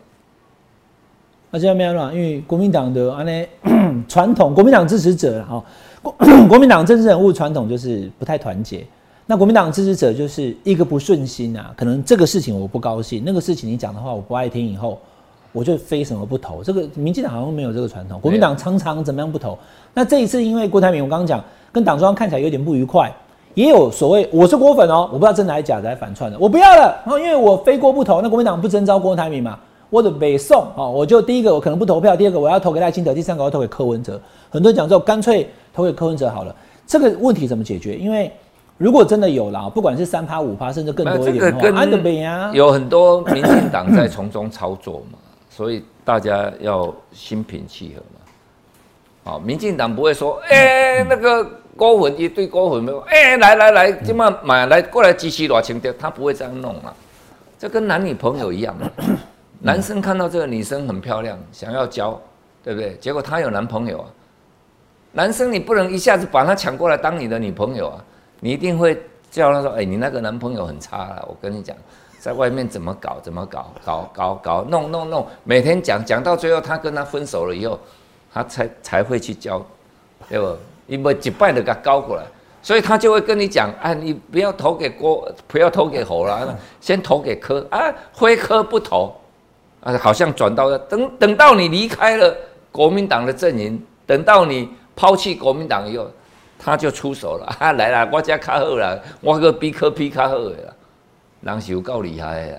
[1.51, 3.45] 啊，这样没有啦，因为国民党的安尼
[4.07, 5.63] 传统，国民党支持者哈，
[6.01, 6.15] 国
[6.47, 8.85] 国民党政治人物传统就是不太团结。
[9.25, 14.99] 那国民党支持者就是一个不顺心啊，可能这个事情我不高兴，那个事情你讲的话我不爱听，以后
[15.51, 16.63] 我就非什么不投。
[16.63, 19.57] 这个民进党好像没有这个传统，国民党常常怎么样不投。
[19.93, 23.11] 那这一次因为郭台铭，我刚刚讲跟党中央看起来有点不愉快，
[23.59, 26.97] 也有所谓我是郭粉哦，我不知道真的还是假的，还反串的，我不要了。
[27.03, 34.17] 然后因为我非郭不投，那国民党不征召郭台铭嘛，我的北宋哦，我就第一个我可能不投票，第二个我要投给赖清德，第三个我要投给柯文哲。
[34.49, 36.55] 很多人讲之后干脆投给柯文哲好了，
[36.87, 37.97] 这个问题怎么解决？
[37.97, 38.31] 因为
[38.77, 41.59] 如果真的有了，不管是三趴五趴，甚至更多一点的话，
[42.53, 45.19] 有很多民进党在从中操作嘛，
[45.51, 49.33] 所以大家要心平气和嘛。
[49.33, 51.45] 好，民进党不会说，哎，那个
[51.79, 56.93] 郭粉一对郭粉没有，哎，来来来，今晚买来过来支持罗清德，他不会这样弄啊。
[57.57, 58.75] 这跟男女朋友一样，
[59.61, 62.19] 男生看到这个女生很漂亮，想要交，
[62.61, 62.97] 对不对？
[62.97, 64.07] 结果她有男朋友啊，
[65.13, 68.03] 男生你不能一下子把她抢过来当你的女朋友啊。
[68.41, 71.75] 你一定会叫他说：“哎，你那个男朋友很差了，我跟你讲，
[72.19, 77.79] 在外面怎么搞，怎么搞，搞搞搞，弄弄弄，每天讲讲到最后，他跟他分手了以后，
[78.33, 79.61] 他才才会去交，
[80.29, 80.57] 对不？
[80.89, 82.23] 因为一拜的给他高过来，
[82.61, 89.15] 所以他就会跟你讲：啊，你不要投给郭，不要投给侯了，先投给柯啊，非柯不投
[89.81, 92.35] 啊，好像转到等等到你离开了
[92.71, 96.05] 国民党的阵营，等到你抛弃国民党以后。”
[96.61, 100.73] 他就出手了，啊来啦，我家卡好啦，我个比科比卡好的啦，
[101.39, 102.51] 人是有够厉害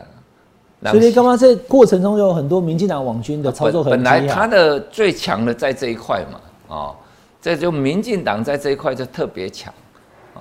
[0.81, 0.91] 的。
[0.91, 6.97] 所以刚刚这过程中有很多民进党网军的操作很本来他的最强的在这一块嘛，哦，
[7.41, 9.73] 这就民进党在这一块就特别强，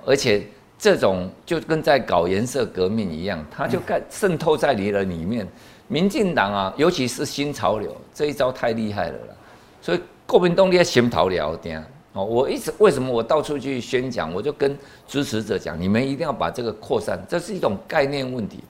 [0.06, 0.46] 而且
[0.78, 5.48] 这种就跟在搞颜色革命一样，他就盖渗透在你的里面。
[5.88, 9.34] 民进党啊，尤其是新潮流这一招太厉害了啦，
[9.82, 11.84] 所以国民党你要先逃了点。
[12.14, 18.64] 哦，我一直为什么我到处去宣讲，我就跟支持者讲，你们一定要把这个扩散，这是一种概念问题。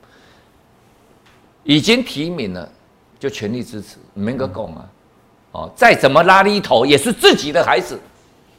[1.63, 2.69] 已经提名了，
[3.19, 4.89] 就全力支持，没个讲啊。
[5.51, 7.99] 哦，再怎么拉力头也是自己的孩子，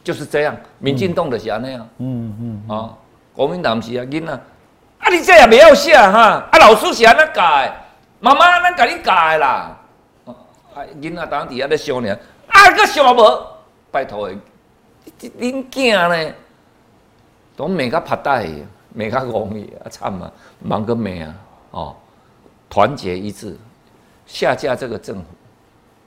[0.02, 0.56] 就是这样。
[0.78, 2.94] 民进党的是安尼啊，嗯嗯，啊，
[3.34, 7.72] 国民党是啊，囡仔，啊你这也不要写哈，啊老师是安那改，
[8.20, 9.76] 妈妈安那给你改啦，
[10.26, 12.16] 啊囡仔当底下在笑呢，
[12.48, 13.46] 啊个想无，
[13.90, 14.36] 拜托的，
[15.38, 16.32] 恁囝呢，
[17.56, 18.46] 都骂个拍带，
[18.94, 21.34] 骂个戆去啊惨啊，忙个骂啊，
[21.70, 21.96] 哦，
[22.68, 23.56] 团结一致，
[24.26, 25.24] 下架这个政府。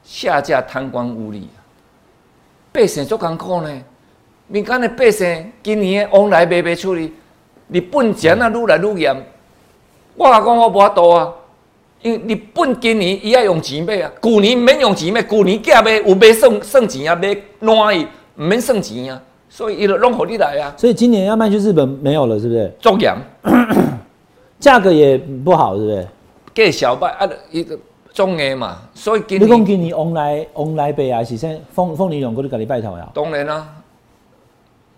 [0.06, 1.45] 下架贪官污吏，
[2.74, 3.70] 百姓足艰苦呢。
[4.48, 7.14] 民间的百姓今年的往来买卖处理，
[7.70, 9.16] 日本钱啊愈来愈严。
[10.16, 11.32] 我讲我无法度啊，
[12.02, 18.06] 因为日本今年伊爱用钱买啊，旧年免用钱买，旧年假买有买算算钱啊，买烂伊
[18.38, 20.74] 毋免算钱啊，所以伊就拢互你来啊。
[20.76, 22.72] 所以今年要卖去日本没有了，是不是？
[22.82, 23.16] 中严，
[24.60, 26.08] 价格也不好，是不是？
[26.54, 27.78] 计小麦啊，伊个。
[28.13, 33.10] 中的嘛，所以今你讲今年往来往来拜啊，是先凤凤梨两个你家己拜头呀？
[33.12, 33.67] 当然啦，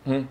[0.04, 0.28] 嗯，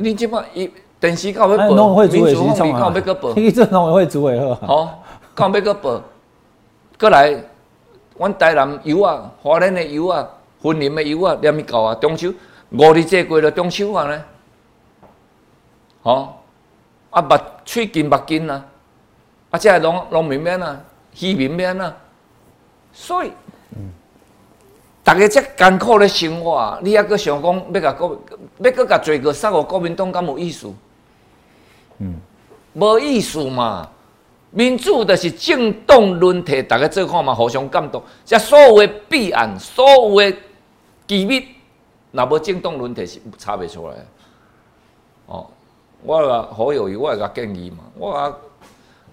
[0.00, 4.54] 你即摆伊电视搞要报，农委会主委是创啊，要个报， 你做农委会主委好。
[4.54, 5.02] 好，
[5.34, 6.00] 搞要个报，
[6.98, 7.36] 过来，
[8.16, 10.26] 阮台南油啊，华南的油啊，
[10.62, 12.32] 云林的油啊，连咪搞啊，中秋。
[12.70, 14.24] 五日节过了中秋啊呢，
[16.02, 16.42] 好，
[17.10, 18.64] 啊目喙金目金啊，
[19.50, 20.80] 啊这农农民免啊。
[21.20, 21.96] 渔民免啊，
[22.92, 23.32] 所以，
[25.02, 28.20] 大家这艰苦的生活，你还阁想讲要甲国，
[28.58, 30.72] 要阁甲罪过杀我国民党，敢有意思？
[31.98, 32.14] 嗯，
[32.74, 33.88] 无意思嘛。
[34.50, 38.02] 民主就是政党轮替，大家做看嘛，互相监督。
[38.24, 40.36] 这所有的弊案，所有的
[41.06, 41.46] 机密，
[42.12, 43.94] 若无政党轮替是查袂出来。
[45.26, 45.46] 哦，
[46.02, 47.78] 我话好友谊，我会甲建议嘛。
[47.94, 48.34] 我啊，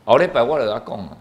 [0.05, 1.17] 后礼拜我来甲讲啊。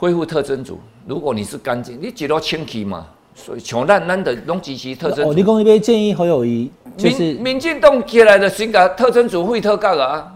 [0.00, 3.06] 恢复特征组，如果你是干净，你几多清气嘛？
[3.34, 5.30] 所以像咱咱的拢支持特征组。
[5.30, 10.32] 哦，你讲那边建议侯友谊，就是民进党起来的新个特征组会特干啊！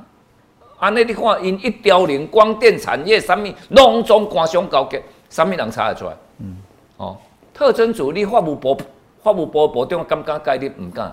[0.78, 6.12] 安尼你看，因一凋零，光电产业什么拢总官商勾结，什么人查得出来？
[6.40, 6.56] 嗯，
[6.98, 7.16] 哦，
[7.54, 8.78] 特征组你法务部
[9.22, 10.84] 法务部部长敢敢介入？
[10.84, 11.10] 唔敢，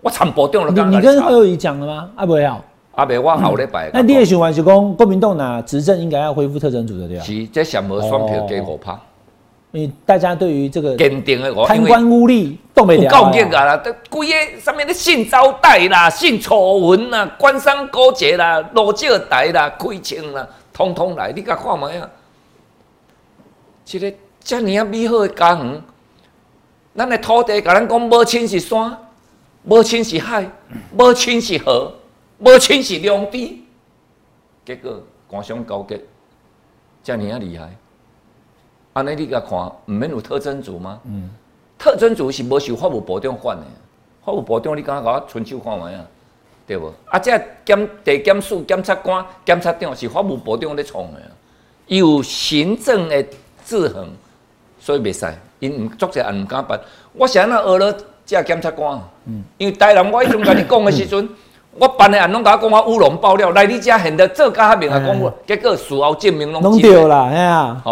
[0.00, 0.90] 我参部长都敢。
[0.90, 2.10] 你跟侯友谊讲了吗？
[2.16, 2.58] 啊，不要。
[2.96, 3.90] 阿伯，我好咧摆。
[3.92, 7.22] 那第二循环是讲国民党呐执政应该要恢复特征组的对啊？
[7.22, 8.92] 是，这想无双票给我拍。
[9.72, 13.10] 因为大家对于这个坚定的贪官污吏都没了。
[13.10, 22.08] 够劲啊啦，都规个上面的性招待啦、性丑闻啦、官商勾结啦、罗借台啦、亏钱啦，通通来，你甲看卖啊？
[23.90, 24.10] 一个
[24.42, 25.82] 这尔啊美好的家园，
[26.96, 28.96] 咱的土地甲咱讲，无亲是山，
[29.64, 30.50] 无亲是海，
[30.96, 31.92] 无亲是河。
[32.38, 33.38] 无亲是良知，
[34.64, 35.98] 结果官商勾结，
[37.02, 37.74] 遮尔啊厉害。
[38.92, 41.00] 安尼你甲看，毋免有特征组吗？
[41.04, 41.30] 嗯，
[41.78, 43.64] 特征组是无受法务部长管的，
[44.24, 46.06] 法务部长你敢甲我伸手看卖啊？
[46.66, 46.92] 对无？
[47.06, 51.22] 啊，这检地检署检察官、检察长是法务部长咧创的，
[51.86, 53.24] 有行政的
[53.64, 54.10] 制衡，
[54.78, 55.26] 所以袂使，
[55.58, 56.78] 因毋作者也毋敢办。
[57.14, 57.96] 我是安那学了
[58.26, 61.26] 遮检察官，嗯，因为台南我以前甲你讲的时阵。
[61.78, 67.82] 我办的案拢甲我讲我乌龙爆料，来你遮现在做假明啊讲我，结果事后证明拢拢对啦，哎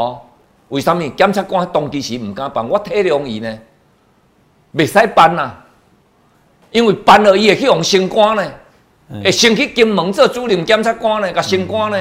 [0.68, 1.08] 为什么？
[1.16, 2.66] 检察官当其时毋敢办？
[2.68, 3.58] 我体谅伊呢，
[4.74, 5.52] 袂使办呐，
[6.72, 8.42] 因为办了伊会去用升官呢，
[9.22, 11.98] 会升去金门做主任检察官呢，甲升官呢，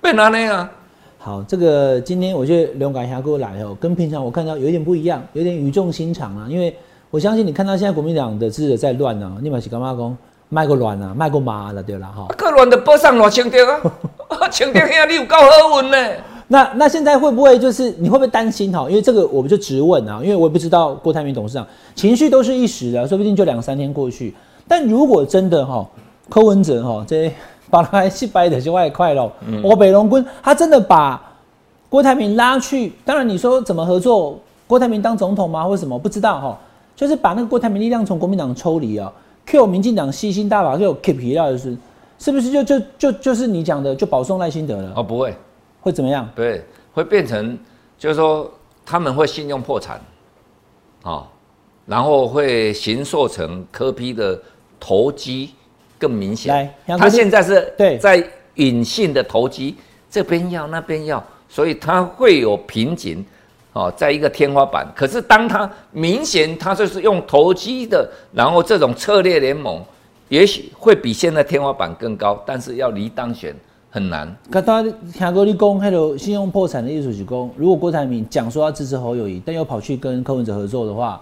[0.00, 0.70] 变安尼啊。
[1.18, 6.76] 好，这个今天我觉得刘改霞过来哦，跟平常我看到有点不一样，有点语重心长啊，因为
[7.10, 10.16] 我相信你看到现在国民党的支持在乱啊，你嘛是干嘛讲？
[10.52, 12.26] 卖过卵啊，卖过麻了，对啦哈。
[12.36, 13.64] 个卵的报上偌清掉
[14.28, 15.96] 啊，清掉兄你有够好运呢。
[16.48, 18.86] 那那现在会不会就是你会不会担心哈？
[18.86, 24.34] 因为这个我们就直问啊，因为我也不知道郭台铭董事长情绪都是一时的，说不定就两三天过去。
[24.68, 25.88] 但如果真的哈，
[26.28, 27.32] 柯文哲哈这
[27.70, 31.18] 把他洗白的就外快了，我北龙 quân 他真的把
[31.88, 34.38] 郭台铭拉去，当然你说怎么合作？
[34.66, 35.64] 郭台铭当总统吗？
[35.64, 35.98] 或者什么？
[35.98, 36.58] 不知道哈，
[36.94, 39.10] 就是把那个郭台铭力量从国民党抽离啊。
[39.46, 41.76] Q 民进党吸星大法 Q keep 皮料就是，
[42.18, 44.92] 是不是就就就就是你讲的就保送赖心德了？
[44.96, 45.34] 哦，不会，
[45.80, 46.28] 会怎么样？
[46.34, 47.58] 对，会变成
[47.98, 48.50] 就是说
[48.86, 50.00] 他们会信用破产，
[51.02, 51.26] 啊，
[51.86, 54.40] 然后会形塑成科批的
[54.78, 55.50] 投机
[55.98, 56.70] 更明显。
[56.98, 58.24] 他现在是对在
[58.54, 59.76] 隐性的投机，
[60.08, 63.24] 这边要那边要，所以他会有瓶颈。
[63.72, 69.82] 哦，在一个天花板，可是当他明显他就是用投机的，然后这种策略联盟，
[70.28, 73.54] 也许会比现在天花板更高，但是要离当选
[73.90, 74.30] 很难。
[74.50, 81.18] 刚刚听过你讲，那个信用破产的意思是讲，如果郭台铭讲说要支持侯友谊，但又跑去跟柯文哲合作的话，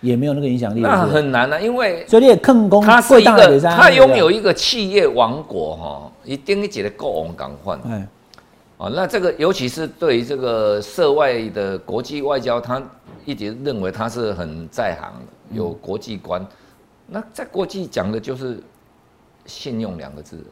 [0.00, 0.80] 也没有那个影响力。
[0.80, 7.78] 那很难啊，因为所以你也坑功，他是一个，他拥有一个企业王国哈，一定一节的国王港换。
[8.80, 12.82] 哎，哦，那这个尤其是对于这个涉外的国际外交，他
[13.26, 16.44] 一直认为他是很在行的，有国际观。
[17.06, 18.62] 那在国际讲的就是
[19.44, 20.44] 信用两个字。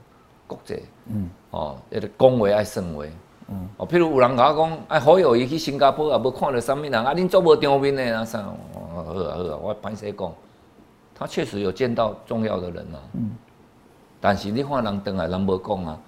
[0.46, 0.80] 国际，
[1.12, 3.12] 嗯，哦，一个恭维爱慎为，
[3.48, 8.48] 嗯，哦，譬如有人甲我讲，哎，好友伊去新加坡啊，无看到什么人啊，恁做无场面的啊啥，好
[8.80, 10.32] 啊好啊，我歹势讲，
[11.14, 13.30] 他确实有见到重要的人啊，嗯，
[14.22, 16.00] 但是你看人等来人无讲啊，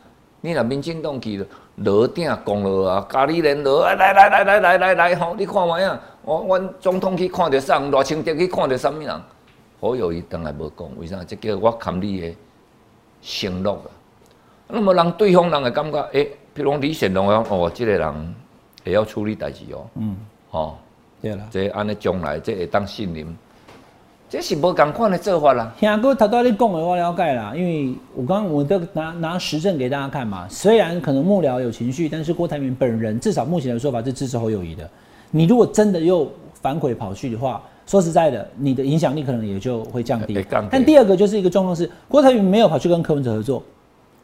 [0.42, 1.44] 你若民进党去
[1.76, 9.20] 落鼎讲了啊，家里人楼，来来来来来来来吼，你看卖啊，我阮总统去看着啥，偌清德去看着啥物人，
[9.80, 11.22] 好友伊当然无讲，为啥？
[11.24, 12.34] 即叫我看你的
[13.22, 13.88] 承诺啊。
[14.68, 18.34] 那么人对方人会感觉，哎，比如李显龙讲，哦，这个人
[18.84, 20.16] 会晓处理代志哦，嗯，
[20.52, 20.74] 哦，
[21.20, 23.36] 对啦，即安尼将来即会当信任，
[24.30, 25.74] 这是无共款的做法啦。
[25.76, 30.46] 听哥头头你讲的我了解啦，因为我刚刚我都拿拿实证给大家看嘛。
[30.48, 34.88] 虽然可能幕僚有情绪，但是郭台铭本人至少目前的说法是支持侯友谊的。
[35.32, 36.30] 你如果真的又
[36.62, 40.46] 反悔跑去的话，说实在的，你的影响力可能也就会降低。
[40.70, 43.60] 但第二个就是一个状况是，郭台铭没有跑去跟柯文哲合作。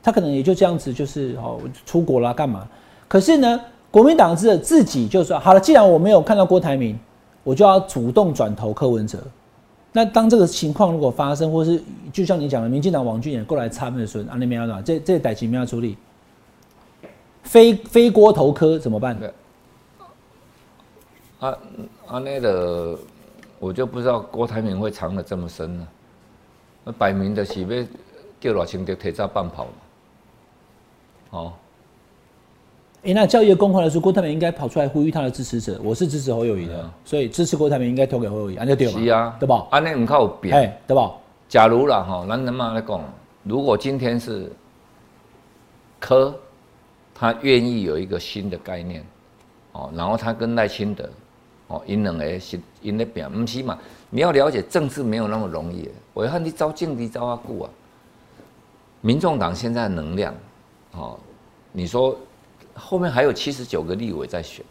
[0.05, 2.65] 他可能也就这样子，就是哦，出国啦，干嘛？
[3.09, 6.97] 可是呢，国民党自自己就说好了，既然我没有看到郭台铭，
[7.43, 9.19] 我就要主动转投柯文哲。
[9.97, 11.83] 那当这个情况如果发生，或是
[12.13, 15.97] 就像你讲的，民进党王俊也过来参的时候，啊，那边要这这歹情要处理，
[17.43, 19.19] 非非锅头科怎么办？
[21.41, 21.57] 啊
[22.07, 22.99] 啊，那个
[23.59, 25.89] 我就不知道郭台铭会藏的这么深呢。
[26.85, 27.87] 那摆明的是要
[28.39, 29.71] 叫罗清德提早半跑嘛。
[31.31, 31.53] 哦，
[33.07, 38.99] 哎，那教育公开来说，郭台铭应该跑出来呼吁他的支持者，我是支持侯友谊的，所以支持郭台铭应该投给侯友谊，安就对吧？
[38.99, 39.65] 是啊，对吧？
[39.71, 41.13] 安尼唔靠变，哎，对吧？
[41.49, 43.01] 假如啦哈，咱他妈来讲，
[43.45, 44.51] 如果今天是
[46.01, 46.35] 科，
[47.15, 49.07] 他愿意有一个新的概念，
[49.71, 51.09] 哦，然后他跟赖清德，
[51.69, 53.79] 哦，因两个是因那边，唔是嘛？
[54.11, 57.71] 你要了解政治没有那么容易，我要看你招政敌招阿固啊。
[59.01, 60.35] 民众党现在能量。
[60.91, 61.17] 哦，
[61.71, 62.17] 你说
[62.77, 64.65] 后面还有七十九个立委在选，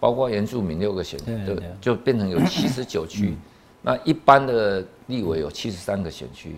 [0.00, 3.36] 包括原住民六个选，就就变成有 七十九区。
[3.82, 6.56] 那一般的立委有七十三个选区，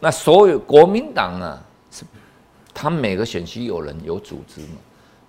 [0.00, 1.58] 那所有国民党呢，
[1.90, 2.04] 是
[2.74, 4.76] 他每个选区有人有组织嘛？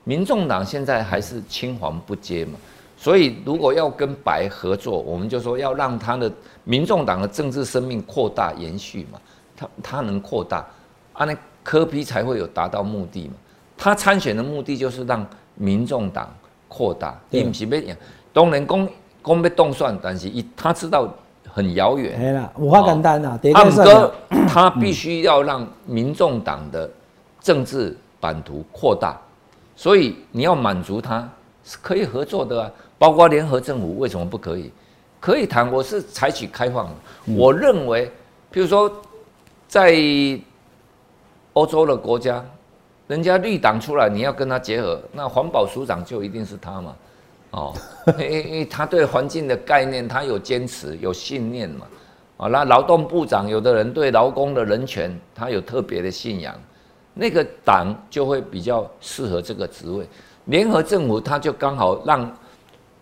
[0.03, 2.59] 民众党现在还是青黄不接嘛？
[2.97, 6.31] 所以如果要跟白合作，我们就说要让他的
[6.65, 9.19] 民众党的政治生命扩大延续嘛，
[9.55, 10.65] 他他能扩大，
[11.13, 11.35] 啊那。
[11.61, 13.33] 科批才会有达到目的嘛？
[13.79, 16.29] 他参选的目的就是让民众党
[16.67, 17.95] 扩大，并不是要
[18.33, 18.87] 当然公
[19.21, 21.07] 公被动算，但是一他知道
[21.47, 22.19] 很遥远。
[22.19, 23.39] 没啦，五花简单呐。
[23.53, 24.13] 暗哥
[24.49, 26.89] 他必须要让民众党的
[27.39, 29.17] 政治版图扩大，
[29.77, 31.27] 所以你要满足他
[31.63, 34.71] 是可以合作的啊，包括联合政府为什么不可以？
[35.21, 36.89] 可以谈，我是采取开放。
[37.25, 38.07] 我认为，
[38.53, 38.91] 譬如说
[39.67, 39.95] 在。
[41.53, 42.45] 欧洲的国家，
[43.09, 46.95] 人家绿党出来，你要跟他结合，那环保署长就一定是他嘛？
[47.49, 47.73] 哦，
[48.19, 51.87] 因为他对环境的概念，他有坚持，有信念嘛？
[52.37, 56.55] 啊，那劳动部长，有的人对劳工的人权，他有特别的信仰，
[57.15, 60.07] 那个党就会比较适合这个职位。
[60.45, 62.31] 联合政府，他就刚好让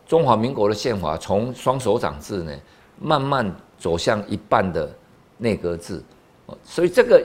[0.08, 2.52] 中华民国的宪法从双手掌制呢，
[2.98, 4.90] 慢慢走向一半的
[5.38, 6.02] 内阁制，
[6.64, 7.22] 所以这个。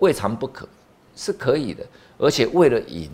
[0.00, 0.66] 未尝不可，
[1.20, 1.84] 是可以的，
[2.16, 3.10] 而且为了赢，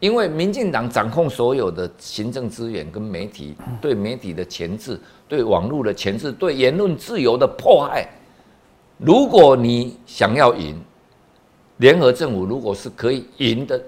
[0.00, 8.08] 因为民进党掌控所有的行政资源跟媒体，对媒体的钳制，对网络的钳制，对言论自由的迫害。
[8.96, 10.80] 如果你想要赢，
[11.76, 13.78] 联合政府如果是可以赢的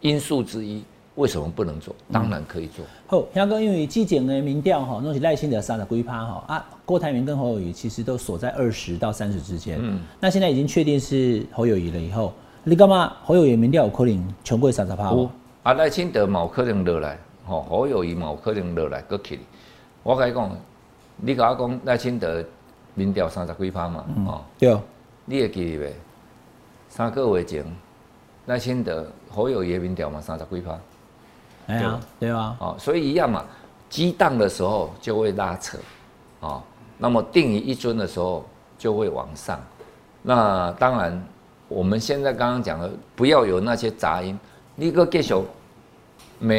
[0.00, 0.82] 因素之一，
[1.14, 1.94] 为什么不能做？
[2.10, 2.84] 当然可以做。
[3.06, 6.66] 好，香港因为基检的民调哈，那是赖清德三的龟趴哈啊。
[6.84, 9.78] 郭台铭跟侯友谊其实都锁在二十到三十之间。
[9.80, 12.32] 嗯，那现在已经确定是侯友谊了以后，
[12.68, 13.12] 你干嘛？
[13.22, 15.30] 侯友谊民调有可能全过三十趴有？
[15.62, 19.38] 啊，赖清德嘛有可能落来，吼，侯友谊冇可能落来，搁起。
[20.02, 20.56] 我跟你讲，
[21.14, 22.44] 你甲我讲赖清德
[22.94, 24.04] 民调三十几趴嘛？
[24.26, 24.76] 哦，对。
[25.26, 25.92] 你会记得
[26.88, 27.64] 三个月前，
[28.46, 30.76] 赖清德侯友谊民调嘛三十几趴？
[31.68, 32.56] 哎呀，对啊。
[32.58, 33.44] 哦，所以一样嘛，
[33.88, 35.78] 激荡的时候就会拉扯，
[36.40, 36.60] 哦。
[36.98, 38.44] 那么定于一尊的时候
[38.76, 39.60] 就会往上，
[40.20, 41.24] 那当然
[41.68, 44.38] 我们现在刚刚讲的，不要有那些杂音。
[44.74, 45.34] 你个继续
[46.38, 46.54] 骂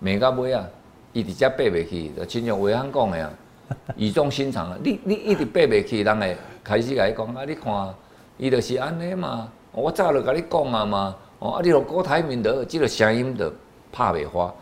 [0.00, 0.64] 骂到尾啊，
[1.12, 3.30] 伊直接背袂去，就亲像伟汉讲的啊，
[3.96, 4.78] 语重心长啊。
[4.82, 7.94] 你你一直背袂去，人会开始甲你讲啊，你看，
[8.36, 9.48] 伊就是安尼嘛。
[9.72, 13.52] 我早就甲你讲啊嘛，哦，啊，你落高台面的，即个声音就
[13.92, 14.52] 拍袂花，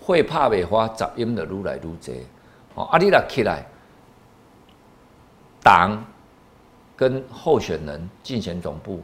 [0.00, 2.14] 会拍袂花，杂音就愈来愈多。
[2.76, 3.66] 哦，啊，你若起来，
[5.62, 6.02] 党
[6.96, 9.02] 跟候选人竞选总部。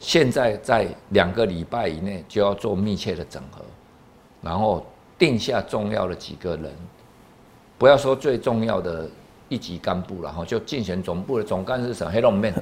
[0.00, 3.62] 现在在两个礼拜以内就要做密切的整合，
[4.40, 4.84] 然后
[5.18, 6.74] 定下重要的几个人，
[7.76, 9.06] 不要说最重要的
[9.50, 12.54] 一级干部了哈，就竞选总部的总干事长黑龙面，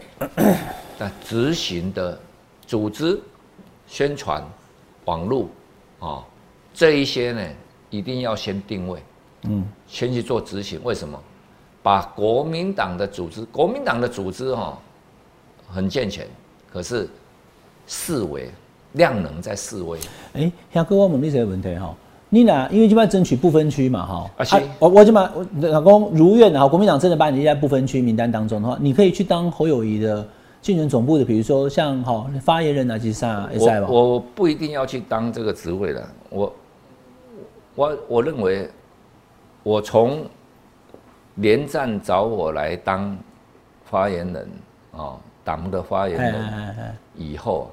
[0.98, 2.18] 那执行的
[2.66, 3.20] 组织、
[3.86, 4.42] 宣传、
[5.04, 5.48] 网络
[6.00, 6.24] 啊
[6.74, 7.48] 这一些呢，
[7.88, 9.00] 一定要先定位，
[9.42, 10.80] 嗯，先去做执行。
[10.82, 11.22] 为什么？
[11.84, 14.76] 把国民党的组织，国民党的组织哈
[15.68, 16.26] 很健全，
[16.68, 17.08] 可是。
[17.88, 18.48] 四维
[18.92, 19.98] 量能在四维。
[20.34, 21.92] 哎，像哥，我问你一个问题哈，
[22.28, 22.68] 你呢？
[22.70, 24.30] 因为这边争取不分区嘛哈。
[24.36, 24.62] 啊，是。
[24.78, 30.26] 我我就把老公如愿哈，国民党真的把你列在不分区名单当中的话，你可以去当侯友谊的
[30.60, 33.48] 竞选总部的，比如说像哈发言人啊，其实啊，
[33.88, 36.52] 我我不一定要去当这个职位的，我
[37.74, 38.70] 我我认为，
[39.62, 40.26] 我从
[41.36, 43.16] 连战找我来当
[43.84, 44.48] 发言人
[44.92, 46.44] 啊，党的发言人
[47.16, 47.70] 以后。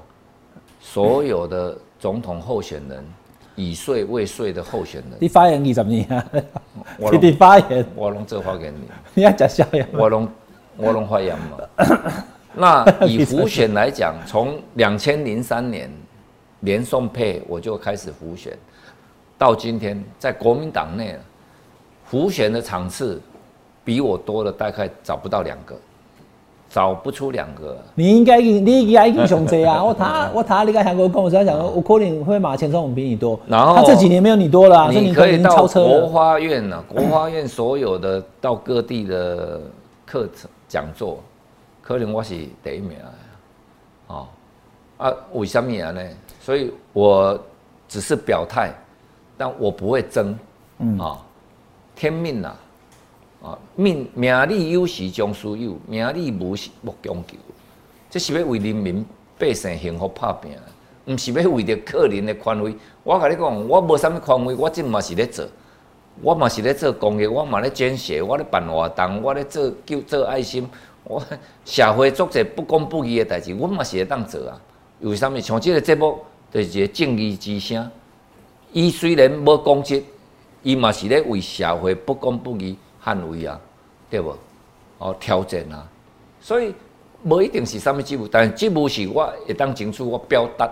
[0.86, 3.04] 所有的总统候选人，
[3.56, 6.24] 已税未税的候选人，你发言你怎么样？
[6.96, 8.76] 我你发言，我弄这发给你。
[9.12, 9.84] 你要讲笑呀？
[9.92, 10.28] 我弄
[10.76, 12.14] 我弄发言嘛。
[12.54, 15.90] 那以浮选来讲，从两千零三年
[16.60, 18.56] 连宋配我就开始浮选，
[19.36, 21.18] 到今天在国民党内，
[22.04, 23.20] 浮选的场次
[23.84, 25.76] 比我多了大概找不到两个。
[26.76, 29.80] 找不出两个，你应该你应该英雄贼啊！
[29.82, 33.40] 我他我他，你跟韩国跟我说讲，我可能会马前冲比你多。
[33.46, 39.58] 然后他这几年没有你多了，你可以到国花院呢，国花院所有的到各地的
[40.04, 41.18] 课程讲座，
[41.80, 43.08] 可能我是第一名啊！
[44.08, 44.26] 哦
[44.98, 46.02] 啊，为什么呢？
[46.42, 47.40] 所以我
[47.88, 48.70] 只是表态，
[49.38, 50.38] 但我不会争
[51.00, 51.24] 啊，
[51.94, 52.48] 天命呐！
[52.48, 52.56] 啊，
[53.42, 57.36] 啊命名利有时终须有，名利无时莫强求。
[58.08, 59.04] 这是要为人民
[59.38, 60.52] 百姓幸福拍拼，
[61.06, 62.74] 毋是要为着个人的权威。
[63.02, 65.44] 我甲你讲，我无啥物权威，我即嘛是咧做，
[66.22, 70.68] 我嘛是咧做公益，我嘛咧捐血，我咧办活动，我咧做救做爱心。
[71.04, 71.22] 我
[71.64, 74.60] 社会做者不公不义的代志，我嘛是会当做啊。
[75.00, 75.38] 为啥物？
[75.38, 76.18] 像即个节目，
[76.50, 77.88] 就是一个正义之声。
[78.72, 80.02] 伊虽然无公职，
[80.62, 82.76] 伊嘛是咧为社会不公不义。
[83.06, 83.60] 捍卫啊，
[84.10, 84.36] 对不？
[84.98, 85.86] 哦，挑战啊，
[86.40, 86.74] 所以
[87.22, 90.68] 无一定是啥物职务，但职务是我会当清楚我表达，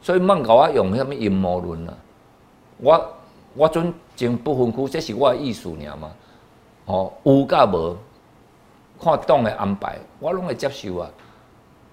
[0.00, 1.94] 所以莫甲我用啥物阴谋论啊。
[2.78, 3.14] 我
[3.54, 6.10] 我准争不分区，这是我的意思尔嘛。
[6.86, 7.96] 哦，有甲无，
[8.98, 11.10] 看党的安排，我拢会接受啊。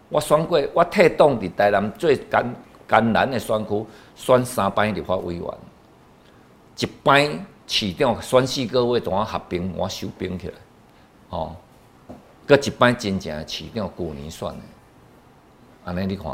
[0.08, 2.56] 我选过，我替党伫台南最艰
[2.88, 3.86] 艰难的选区
[4.16, 5.46] 选三班立法委员，
[6.78, 7.46] 一班。
[7.72, 10.54] 市长选四个位，怎啊合并，我收并起来，
[11.30, 11.56] 哦，
[12.46, 14.56] 搁一摆真正的市长旧年选的，
[15.86, 16.34] 安尼你看，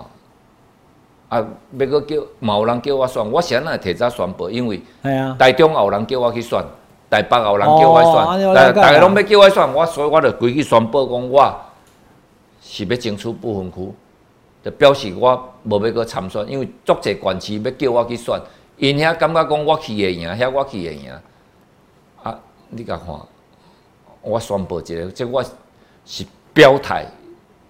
[1.30, 4.82] 啊，要搁叫，嘛有人叫我选，我先来提早宣布，因为
[5.38, 6.60] 台中也有人叫我去选，
[7.08, 11.56] 台北也有人叫我选，大大家拢要叫我选，我所以我就规矩宣布讲，我
[12.64, 13.94] 是要争取不分区，
[14.64, 18.42] 就表示我无要搁参选，因为足济县市要叫我去选。
[18.78, 21.11] 因遐感觉讲我去会赢，遐我去会赢。
[22.21, 23.07] 啊，你甲看，
[24.21, 25.43] 我宣布一个，即我
[26.05, 26.23] 是
[26.53, 27.05] 表态，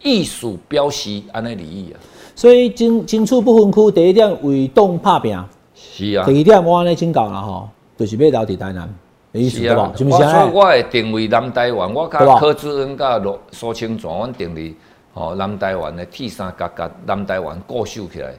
[0.01, 1.99] 艺术表示安尼利益啊。
[2.35, 5.37] 所以争争取不分区，第一点为党拍拼。
[5.73, 6.25] 是啊。
[6.25, 8.93] 第二点我安尼请教啦吼，就是要留伫台南。
[9.33, 9.93] 是啊。
[9.95, 14.75] 是是我所以我会定位南台湾，我甲柯志恩甲罗苏清泉，阮定位
[15.13, 18.33] 吼南台湾的铁三角甲南台湾固守起来。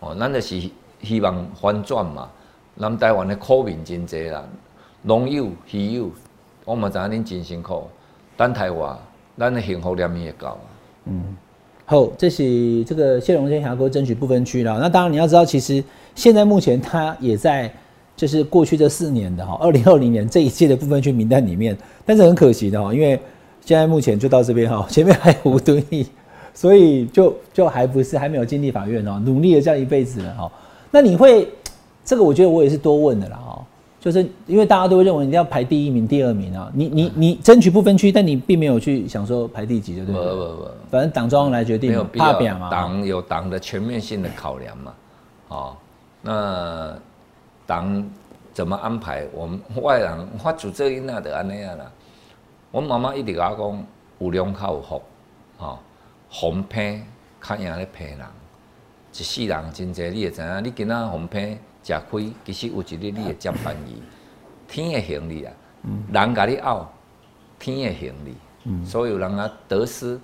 [0.00, 0.70] 哦，咱就是。
[1.02, 2.28] 希望反转嘛？
[2.78, 4.44] 南台湾的苦民真济啦，
[5.00, 6.10] 农友、渔友，
[6.64, 7.84] 我嘛知影恁真辛苦。
[8.36, 8.94] 等台湾，
[9.38, 10.58] 咱的幸福量也高。
[11.06, 11.22] 嗯，
[11.86, 14.78] 好，这是这个谢龙先峡谷争取不分区了。
[14.78, 15.82] 那当然你要知道，其实
[16.14, 17.72] 现在目前他也在，
[18.14, 21.74] 就是过去这四年的哈，二零二零年这一届的部分区名单里面。
[22.04, 23.18] 但是很可惜的哈，因为
[23.62, 26.06] 现在目前就到这边哈， 前面还有吴敦义，
[26.52, 30.52] 所以就就还不是还没有进立法院哦，努力了这样一辈子了哈。
[30.96, 31.46] 那你会，
[32.02, 33.62] 这个我觉得我也是多问的啦哦。
[34.00, 40.22] 就是因为大家都会认为你要排第一名、第二名啊，你你你争取不分区，但你并没有去想说排第几，对不对？
[40.22, 42.70] 不不不，反正党中央来决定，没有必要嘛。
[42.70, 44.94] 党有党的全面性的考量嘛，
[45.48, 45.76] 哦，
[46.22, 46.96] 那
[47.66, 48.10] 党
[48.54, 49.26] 怎么安排？
[49.34, 51.84] 我们外人发主这一那的安那样啦。
[52.70, 53.84] 我妈妈一直讲讲
[54.20, 55.02] 有量较有福，
[55.58, 55.78] 哦，
[56.30, 57.04] 红拼
[57.42, 58.26] 较赢咧骗人，
[59.18, 61.58] 一世人真侪，你会知影，你今仔红拼。
[61.82, 64.02] 食亏，其实有一日你会接便宜，
[64.66, 65.52] 天会行你啊！
[66.12, 66.84] 人甲你拗，
[67.60, 68.84] 天会行你。
[68.84, 70.18] 所有人啊，得失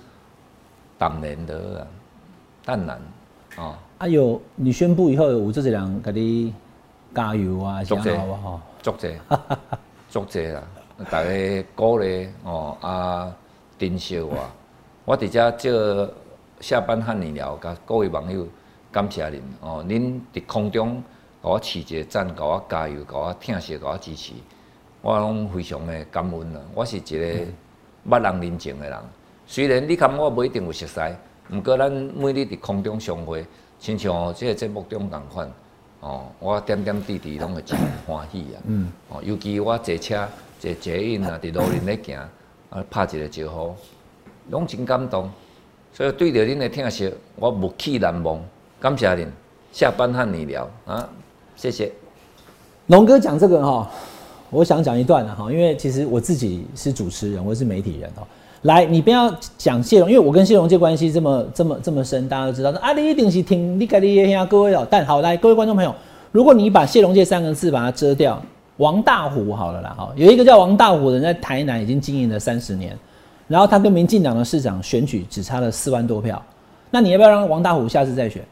[0.99, 1.87] 当然得啊，
[2.65, 3.01] 淡然
[3.59, 3.77] 哦。
[3.99, 6.53] 啊有，你宣布以后有这些人甲你
[7.15, 9.13] 加油啊，足者吼，足者，
[10.11, 10.63] 足者啦！
[11.09, 13.33] 大家鼓励哦啊，
[13.79, 14.37] 珍惜我。
[15.05, 16.13] 我伫遮借
[16.59, 18.45] 下班喊你聊，甲各位网友
[18.93, 21.03] 感谢恁哦，恁伫空中。
[21.43, 24.33] 给我起一个赞，给我加油，给我疼惜，给我支持，
[25.01, 26.61] 我拢非常的感恩啦。
[26.73, 27.27] 我是一个
[28.09, 28.97] 捌人人情的人，
[29.45, 31.01] 虽然你看我不一定有熟悉，
[31.51, 33.45] 毋过咱每日伫空中相会，
[33.81, 35.51] 亲像即个节目中共款，
[35.99, 37.77] 哦，我点点滴滴拢会真
[38.07, 38.63] 欢喜啊。
[38.69, 38.93] 嗯。
[39.09, 40.29] 哦，尤其我坐车、
[40.61, 42.21] 坐捷运啊，伫路面咧行，
[42.71, 43.75] 啊，拍一个招呼，
[44.51, 45.29] 拢真感动。
[45.93, 48.41] 所以对着恁的疼惜，我无气难忘，
[48.83, 49.29] 感谢恁。
[49.71, 51.09] 下班和你聊啊。
[51.55, 51.93] 谢谢，
[52.89, 53.89] 龙哥讲这个哈，
[54.51, 58.27] 我想讲一段了哈，因为其实我自己是主持人，我是媒体人哦。
[58.63, 62.73] 来，你不要讲谢龙，因为我跟谢龙介关系这么这么这么深，大家都知道。
[62.81, 64.85] 啊，你一定是听你跟你听各位哦。
[64.91, 65.95] 但好，来各位观众朋友，
[66.33, 68.43] 如果你把谢龙介三个字把它遮掉，
[68.79, 72.99] 王大虎好了啦哈，有一个叫王大虎的人在台南已经经营了三十年，
[73.47, 76.43] 然后他跟民进党的市长选举只差了四万多票，
[76.91, 78.43] 那你要不要让王大虎下次再选？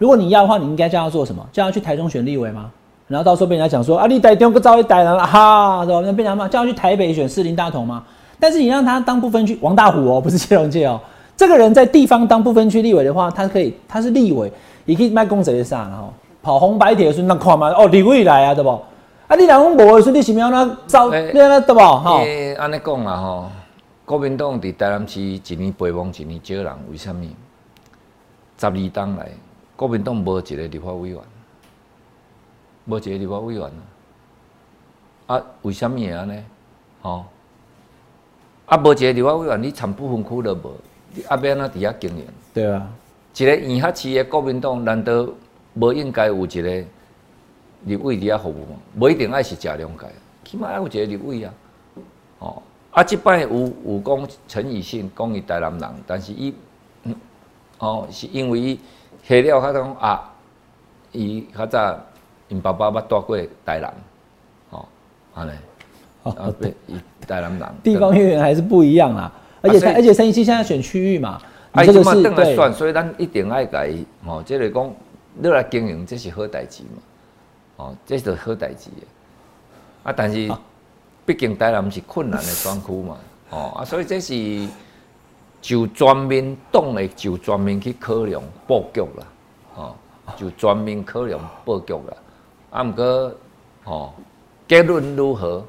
[0.00, 1.46] 如果你要的话，你应该叫他做什么？
[1.52, 2.70] 叫他去台中选立委吗？
[3.06, 6.00] 然后到时候被人家讲说啊，你台中个招一逮人了哈，对吧？
[6.06, 8.02] 那被人家骂，叫他去台北选士林大同吗？
[8.38, 10.98] 但是你让他当不分区王大虎哦，不是谢龙介哦，
[11.36, 14.50] 这个人在地方当不分区立委的话，他可以，他是立委，
[14.86, 16.10] 也可以卖公贼上，然后
[16.42, 18.70] 跑红白铁的时候那看嘛，哦，立委来啊，对不？
[18.70, 21.78] 啊，你两公无的时候，你是要那招，你那对不？
[21.80, 22.22] 哈，
[22.58, 23.50] 安尼讲啦吼，
[24.06, 27.26] 国民党伫台南市一年培养一年招人，为什么？
[28.56, 29.28] 十二党来。
[29.80, 31.18] 国民党无一个立法委员，
[32.84, 33.70] 无一个立法委员
[35.26, 35.42] 啊！
[35.62, 36.44] 为什么会安尼？
[37.00, 37.24] 吼，
[38.66, 40.74] 啊，无一个立法委员，你参不分区都无，
[41.14, 42.26] 你阿边那伫遐经营？
[42.52, 42.86] 对啊，
[43.34, 45.26] 一个沿海市的国民党，难道
[45.72, 46.84] 无应该有一个
[47.84, 48.78] 立委伫遐服务吗？
[48.98, 50.08] 无一定爱是正两界，
[50.44, 51.54] 起码爱有一个立委啊！
[52.40, 53.48] 哦，啊，即摆有
[53.86, 56.54] 有讲陈以信讲伊台南人，但是伊，
[57.78, 58.78] 哦，是因为伊。
[59.30, 60.32] 下了，他讲啊，
[61.12, 61.96] 伊较早
[62.48, 63.94] 因爸爸捌带过台南，
[64.70, 64.84] 哦，
[65.34, 65.52] 安尼，
[66.24, 66.74] 哦，对，
[67.28, 69.30] 台南人，地方议员还是不一样啦，
[69.62, 73.94] 而且而且三一七现在选区域嘛，啊，这个是对，所以咱一定爱改，
[74.26, 74.92] 哦，即个讲
[75.34, 77.02] 你来经营，这是好代志嘛，
[77.76, 79.06] 哦，这是好代志的，
[80.02, 80.50] 啊，但是
[81.24, 83.16] 毕竟台南是困难的专区嘛，
[83.50, 84.66] 哦，啊，所以这是。
[85.60, 89.26] 就全面党的就全面去考量布局啦，
[89.76, 89.94] 哦，
[90.36, 92.14] 就全面考量布局啦。
[92.70, 93.32] 啊，毋过，
[93.84, 94.10] 哦，
[94.66, 95.62] 结论如何，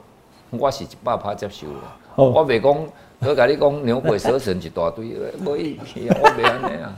[0.52, 1.98] 我是一百拍接受啦。
[2.16, 2.78] 我袂讲，
[3.20, 5.14] 我甲你讲牛鬼蛇神一大堆，
[5.44, 6.98] 我 我袂安尼啊。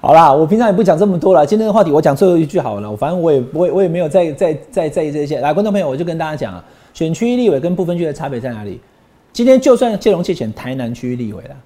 [0.00, 1.46] 好啦，我平常也不讲这么多了。
[1.46, 2.96] 今天的话题，我讲最后一句好了。
[2.96, 5.40] 反正我也我也，我也没有再再再在意这些。
[5.40, 8.80] 来，观众朋友，我就跟大家讲啊，选区域立委跟部分区的差别在哪里？
[9.32, 11.56] 今天就算谢龙去选台南区域立委了。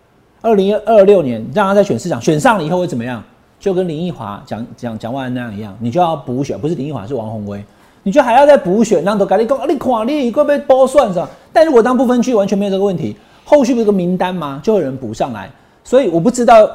[0.41, 3.23] 二零二六年让他再选市长，选上了以后会怎么样？
[3.59, 7.61] 就跟林奕华讲讲讲完那样一样，你就要补选，不是林奕华是王宏威，
[8.05, 11.29] 你就还要再补选，让都改立功，你看你会被包算上。
[11.53, 14.61] 但如果当不分区完全没有这个问题，后续不是个名单吗？
[14.63, 15.51] 就有人补上来。
[15.83, 16.71] 所以我不知道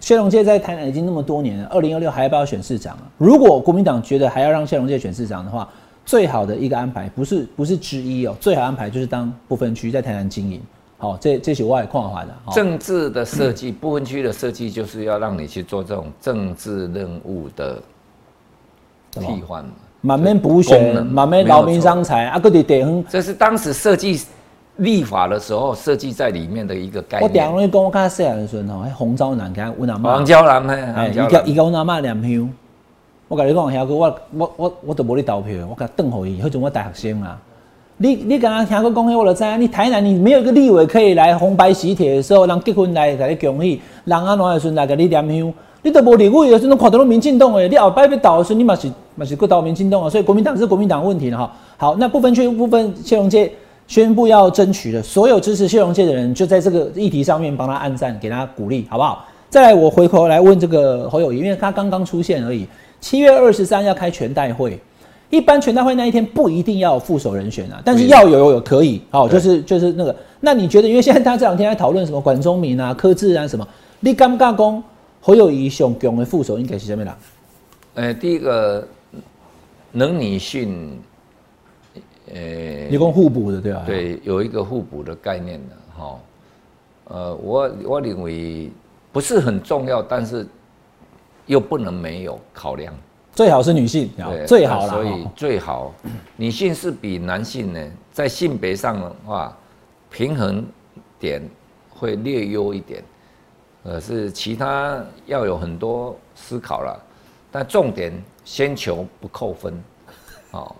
[0.00, 2.94] 谢龙介在台南已经那么多年了，二零二六还要不要选市长？
[3.16, 5.66] 如果国民党觉得还要让谢龙介选市长的话，
[6.04, 10.60] 最好的一个安排不是不是之一哦，最好安排就是当不分区在台南经营。
[10.98, 17.82] 哦，这这是外矿化的政治的设计，部分区的设计就是要让你去做这种政治任务的
[19.10, 19.70] 替换嘛，
[20.00, 23.04] 满面补选，满面劳民伤财啊，各地点。
[23.08, 24.22] 这是当时设计
[24.76, 27.28] 立法的时候设计在里面的一个概念。
[27.28, 32.46] 我点容易讲，我看细汉的时候，吼，红昭南跟温阿妈，黄昭南嘿，伊甲伊个温阿妈两票，
[33.28, 37.38] 我甲你讲，我我我我都无咧投票，我甲邓好伊，迄阵我大学生啊。
[37.98, 51.52] 你你刚刚听过讲，我就知，你台南你没有一个立委可以来红白喜帖的时候，人结婚来给你恭喜，人啊哪的时来给你念香，你都无立委的时候，看到拢民进党的，你后摆要倒的时候，你嘛是嘛是国岛民进动啊，所以国民党是国民党问题了哈。
[51.76, 53.48] 好，那部分区部分谢龙介
[53.86, 59.24] 宣布要争取的，所有支持谢龙介的人就在这个议题上面帮他按赞，给他鼓励，好不好？
[59.48, 62.66] 再来，我回头来问这个侯友谊，因为他刚刚出现而已。
[63.00, 64.80] 七月二十三要开全代会，
[65.30, 70.14] 一般全大会那一天不一定要副手人选啊，但是要有有有可以，好，就是就是那个。
[70.40, 73.66] 那你觉得，因为现在他这两天在讨论什么管中明啊、柯志啊什么，
[74.00, 74.82] 你敢不敢讲
[75.20, 77.14] 侯友谊上强的副手应该是什么人？
[77.94, 78.86] 呃，第一个
[79.92, 80.98] 能女性，
[82.32, 83.82] 呃，一共互补的对吧？
[83.86, 86.18] 对，有一个互补的概念的哈。
[87.08, 88.70] 呃，我我认为。
[89.14, 90.44] 不是很重要，但是
[91.46, 92.92] 又不能没有考量。
[93.34, 94.10] 最好是女性，
[94.46, 94.90] 最好了。
[94.90, 95.92] 所以最好
[96.36, 99.56] 女性是比男性呢，在性别上的话，
[100.10, 100.64] 平衡
[101.18, 101.42] 点
[101.90, 103.02] 会略优一点。
[103.82, 106.98] 可，是其他要有很多思考了，
[107.50, 108.12] 但重点
[108.44, 109.82] 先求不扣分。
[110.52, 110.74] 哦，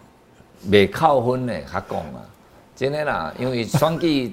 [0.70, 2.22] 未扣分呢，他讲啊，
[2.76, 4.32] 真的啦，因为选举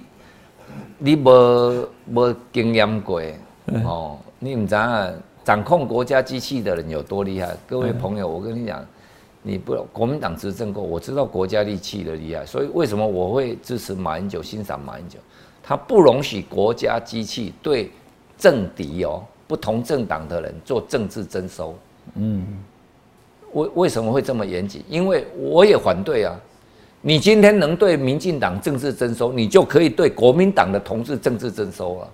[0.99, 3.21] 你无无经验过。
[3.83, 5.09] 哦，你唔知啊，
[5.43, 7.55] 掌控国家机器的人有多厉害？
[7.67, 8.85] 各位朋友，我跟你讲，
[9.41, 15.17] 你不国民党执政过，我知道国家利器的厉害，所以为什么我会支持马英九，欣赏马英九？
[15.63, 17.91] 他不容许国家机器对
[18.37, 21.75] 政敌哦，不同政党的人做政治征收。
[22.15, 22.45] 嗯，
[23.53, 24.83] 为为什么会这么严谨？
[24.87, 26.39] 因为我也反对啊。
[27.03, 32.07] 你今天能对民进党政治征收，你就可以对国民党的同志政治征收了。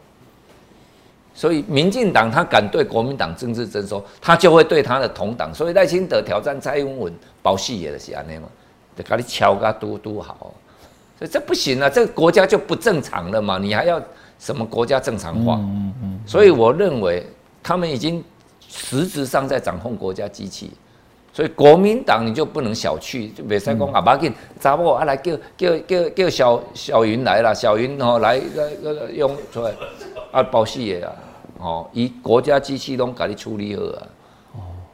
[1.38, 5.54] 所以，民进党他敢对国民党政治征收，他就会对他的同党。
[5.54, 7.14] 所以赖清德挑战蔡英文
[7.44, 8.48] 保戏也是安尼嘛，
[8.96, 10.52] 得给你敲个嘟嘟好。
[11.20, 13.60] 所以这不行啊，这个国家就不正常了嘛。
[13.60, 14.02] 你还要
[14.40, 15.58] 什么国家正常化？
[15.60, 16.20] 嗯嗯。
[16.26, 17.24] 所以我认为
[17.62, 18.24] 他们已经
[18.68, 20.72] 实质上在掌控国家机器。
[21.32, 29.72] 所以国民党你就不能小觑，就别再讲啊，把紧查某啊来叫叫叫叫小小云来了，小云哦来来来用出来
[30.32, 31.14] 啊保戏也啊。
[31.60, 34.08] 哦，以国家机器都给你处理好啊！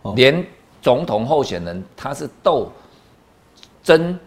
[0.03, 0.45] 哦，连
[0.81, 2.69] 总统候选人他是斗
[3.83, 4.17] 争、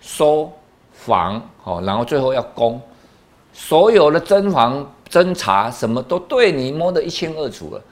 [0.00, 0.50] 收、
[0.92, 2.80] 防，哦，然后最后要攻，
[3.52, 7.82] 所有的侦防、侦查什么都对你摸得一清二楚了。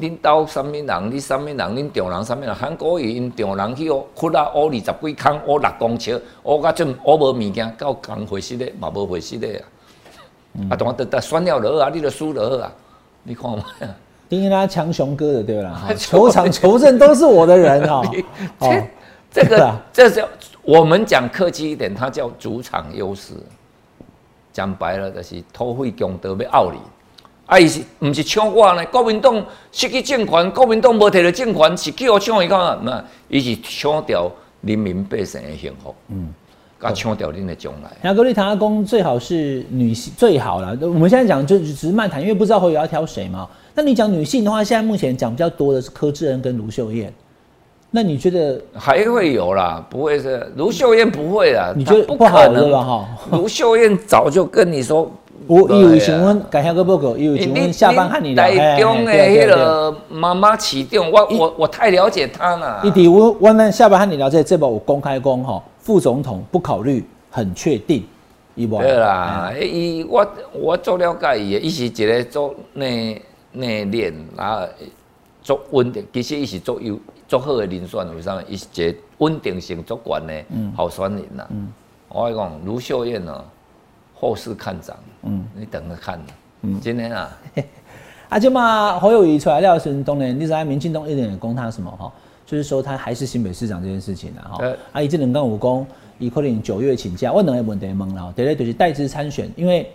[0.00, 1.10] 恁到什么人？
[1.10, 1.58] 你什么人？
[1.58, 2.54] 恁中人什么人？
[2.54, 10.70] 韩国语因中人去哦，窟啊，挖二十几坑，挖六公尺，挖甲种挖无物件，到工回事的，嘛无回事的啊！
[10.70, 12.72] 啊，同得得选了落啊，你就输了啊！
[13.22, 13.64] 你看嘛，
[14.28, 15.88] 因为他强雄哥的对吧？
[15.96, 18.02] 球场 球证都是我的人 哈。
[18.58, 18.86] 这
[19.42, 20.28] 这个这叫
[20.62, 23.34] 我们讲客气一点，它叫主场优势。
[24.52, 26.78] 讲白了就是土匪强盗要傲你，
[27.46, 28.84] 啊，伊是唔是抢我呢？
[28.86, 33.04] 国民党失去政权，国民党无摕到政权，是叫我抢伊干嘛？
[33.28, 34.28] 伊是抢掉
[34.62, 35.94] 人民百姓的幸福。
[36.08, 36.34] 嗯。
[36.80, 37.90] 啊，抢掉你的将来。
[38.02, 40.76] 亚格丽塔阿公最好是女性最好了。
[40.80, 43.46] 我们现在讲就只是漫谈，因为不知道会有要挑谁嘛。
[43.74, 47.12] 那你讲女性的话，现在目前讲比较多的是柯志恩跟卢秀燕。
[47.90, 49.84] 那你觉得还会有啦？
[49.90, 51.72] 不会是卢秀燕不会啦？
[51.76, 52.82] 你觉得不可能吧？
[52.82, 55.10] 哈，卢秀燕早就跟你说，
[55.46, 58.44] 我有为请问改下个报告，有请问下班和你聊。
[58.44, 62.80] 台中的那个妈妈启动，我我我太了解她了。
[62.84, 65.62] 一弟，我我们下班和你聊这这把我公开公哈。
[65.80, 68.04] 副总统不考虑，很确定，
[68.54, 73.20] 对啦，伊我我做了解伊，伊是一个做内
[73.52, 74.66] 内敛，然后
[75.42, 78.42] 做稳定，其实伊是做有做好的人选，为啥？
[78.46, 80.44] 伊是一个稳定性足悬的
[80.76, 81.48] 候选人呐。
[82.08, 83.44] 我讲卢秀燕呢，
[84.14, 86.20] 后市看涨，嗯，你等着看
[86.62, 87.38] 嗯，今天啊，
[88.28, 92.12] 啊，就嘛侯友谊出来了，是当然，你在民进党一点攻他什么哈？
[92.50, 95.86] 就是说他还是新北市长这件事情啊，哈，啊，伊这能跟武功，
[96.18, 99.88] 伊可能九月请假，我两个问题问了，第二就是代职参选，因为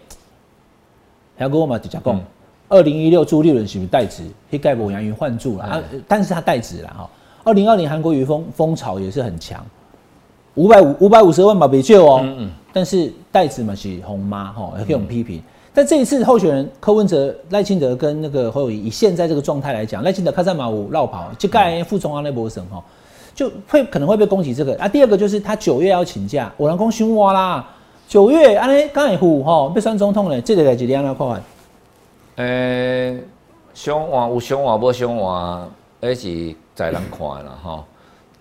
[1.35, 2.21] 还跟我嘛直接讲，
[2.69, 4.23] 二零一六朱立伦是不是代职？
[4.49, 7.09] 去盖博杨云换住了啊，但是他代职了哈。
[7.43, 9.61] 二零二零韩国瑜风风潮也是很强，
[10.53, 12.25] 五百五五百五十万嘛别救哦，
[12.71, 15.43] 但是代职嘛是红妈哈，也可以批评。
[15.75, 22.81] 但这一次候选人柯文哲、赖清德跟那个侯友宜，以现在这个状态来讲，赖清德开在马五绕跑，就盖副总统那波省哈，
[23.35, 24.87] 就会可能会被攻击这个啊。
[24.87, 27.69] 第二个就是他九月要请假，我人公凶哇啦，
[28.07, 31.43] 九月安尼刚一呼哈被选总统嘞，这个代志你安怎看？
[32.37, 33.19] 诶，
[33.73, 35.67] 凶话有凶话无凶话，
[35.99, 37.83] 那是在人看啦哈。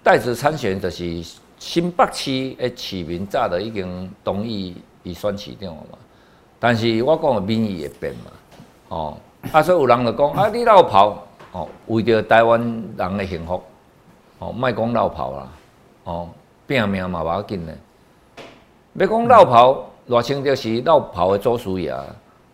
[0.05, 1.24] 代职参选就是
[1.59, 5.99] 新北市的市民早就已经同意伊选市长了嘛。
[6.64, 8.30] 但是我讲的民意会变嘛，
[8.88, 9.16] 哦，
[9.52, 12.58] 啊，所以有人就讲啊，你老跑，哦，为着台湾
[12.96, 13.62] 人的幸福，
[14.38, 15.48] 哦，莫讲绕跑啦，
[16.04, 16.26] 哦，
[16.66, 17.76] 拼命嘛，无要紧的。
[18.94, 21.94] 要讲绕跑，偌清就是绕跑的祖师爷，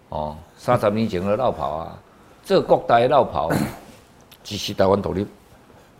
[0.09, 1.97] 哦，三十年前的绕跑啊，
[2.43, 3.49] 做国台绕跑，
[4.43, 5.25] 支持台湾独立。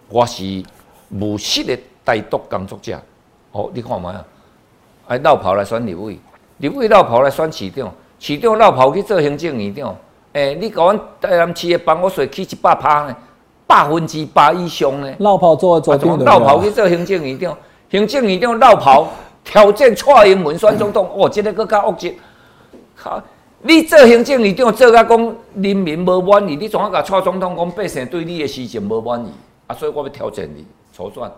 [0.09, 0.65] 我是
[1.11, 3.01] 无锡的台独工作者，
[3.53, 4.25] 哦，你看嘛啊，
[5.07, 6.19] 哎，绕跑来选立委，
[6.61, 9.97] 立委绕跑来选市长，市长绕跑去做行政院长，
[10.35, 13.17] 哎，你甲阮台南市的房屋税起一百趴呢，
[13.67, 15.11] 百分之百以上呢。
[15.19, 17.57] 绕跑做做总统，绕跑去做行政院长，
[17.91, 19.09] 行政院长绕跑
[19.43, 22.19] 挑战蔡英文选总统， 哦，这个更较恶极。
[22.95, 23.23] 好，
[23.63, 25.19] 你做行政院长做甲讲
[25.55, 29.33] 人民无满意，你怎啊甲蔡总统讲百姓对你的施政无满意？
[29.67, 31.31] 啊，所以我要挑战你，初选，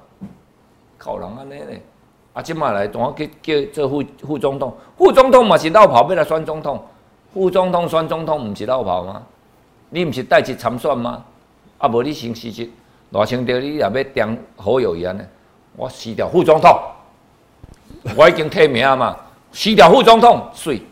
[0.99, 1.81] 靠人安尼咧。
[2.33, 6.83] 啊，即马来，同我叫叫做副副总统，副总统嘛是绕跑要来选总统，
[7.35, 9.23] 副总统选总统毋是绕跑吗？
[9.91, 11.23] 你毋是代志参选吗？
[11.79, 12.71] 啊，无你先辞职，
[13.13, 15.25] 偌清德你也要当好友一样呢？
[15.77, 16.79] 我辞掉副总统，
[18.17, 19.17] 我已经提名啊嘛，
[19.53, 20.83] 辞掉副总统，水，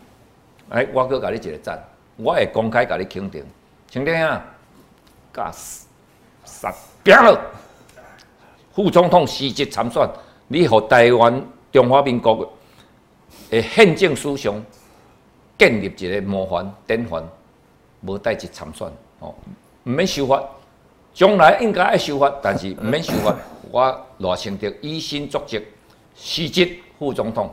[0.69, 1.83] 哎，我搁甲你一个赞，
[2.17, 3.43] 我会公开甲你肯定，
[3.89, 4.43] 请听啊，
[5.33, 5.87] 假死，
[6.45, 6.71] 杀。
[7.03, 7.39] 拼了！
[8.73, 10.07] 副总统辞职参选，
[10.51, 11.41] 你和台湾
[11.71, 12.51] 中华民国
[13.49, 14.53] 的宪政思想
[15.57, 17.23] 建立一个模范典范，
[18.01, 18.85] 无代志参选
[19.19, 19.33] 哦，
[19.85, 20.43] 毋免修法，
[21.13, 23.33] 将来应该爱修法，但是毋免修法。
[23.71, 25.57] 我赖清德以身作则，
[26.17, 27.49] 辞职副总统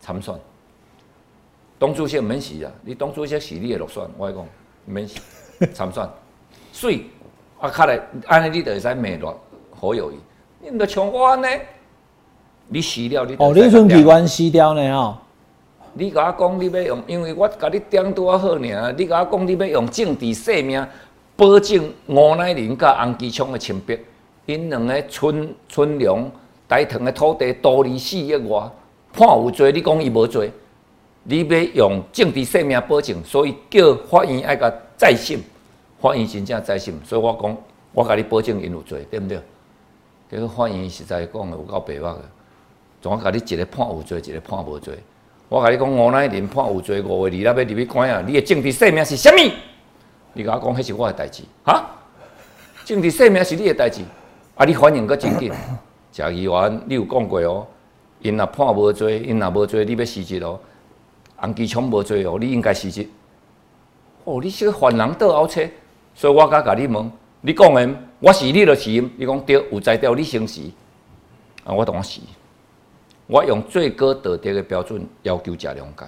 [0.00, 0.32] 参选。
[1.76, 2.70] 党主席毋免死啊！
[2.82, 4.46] 你党主席是你的落选，我讲毋
[4.84, 5.08] 免
[5.72, 6.08] 参选，
[6.72, 7.06] 所以。
[7.58, 9.40] 啊，卡来，安尼你就会使骂落
[9.72, 10.16] 好友谊，
[10.64, 11.46] 你毋着像我安尼，
[12.68, 13.36] 你死了你。
[13.38, 15.18] 哦，你阵器官死掉呢吼？
[15.92, 20.84] 你甲我讲你要用，因为我甲你点拄啊好尔，你甲我讲你要用政治性命
[21.36, 23.98] 保证吴乃麟甲洪基昌的清白，
[24.46, 26.30] 因两个村村良
[26.66, 28.62] 台糖的土地多离四亿外，
[29.12, 30.50] 判有罪，你讲伊无罪，
[31.24, 35.38] 你要用政治性命保证，所以叫法院爱甲再审。
[36.00, 37.56] 法院真正再审，所以我讲，
[37.92, 39.38] 我甲你保证因有罪，对毋对？
[40.30, 42.20] 这个法院实在讲有够白目个，
[43.00, 44.98] 怎甲你一个判有罪，一个判无罪？
[45.48, 48.24] 我甲你讲，吴乃麟判有罪，五月二日要入去关啊！
[48.26, 49.50] 你的政治生命是啥物？
[50.32, 51.84] 你甲我讲，迄是我的代志，哈？
[52.84, 54.02] 政治生命是你的代志，
[54.56, 54.64] 啊！
[54.64, 55.52] 你反应阁真紧，
[56.10, 57.66] 贾议员，你有讲过哦？
[58.20, 60.58] 因若判无罪，因若无罪，你要辞职哦。
[61.36, 63.06] 洪基昌无罪哦，你应该辞职。
[64.24, 65.62] 哦，你是个犯人倒后车。
[66.14, 67.12] 所以我甲甲你问，
[67.46, 68.88] 你讲的，我是你的是，
[69.18, 70.62] 你讲对，有才调你先是，
[71.62, 72.22] 啊，我当是，
[73.26, 76.06] 我用最高道德的标准要求贾良解，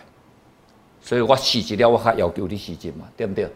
[1.02, 3.46] 所以我辞职了，我较要求你辞职嘛，对不对？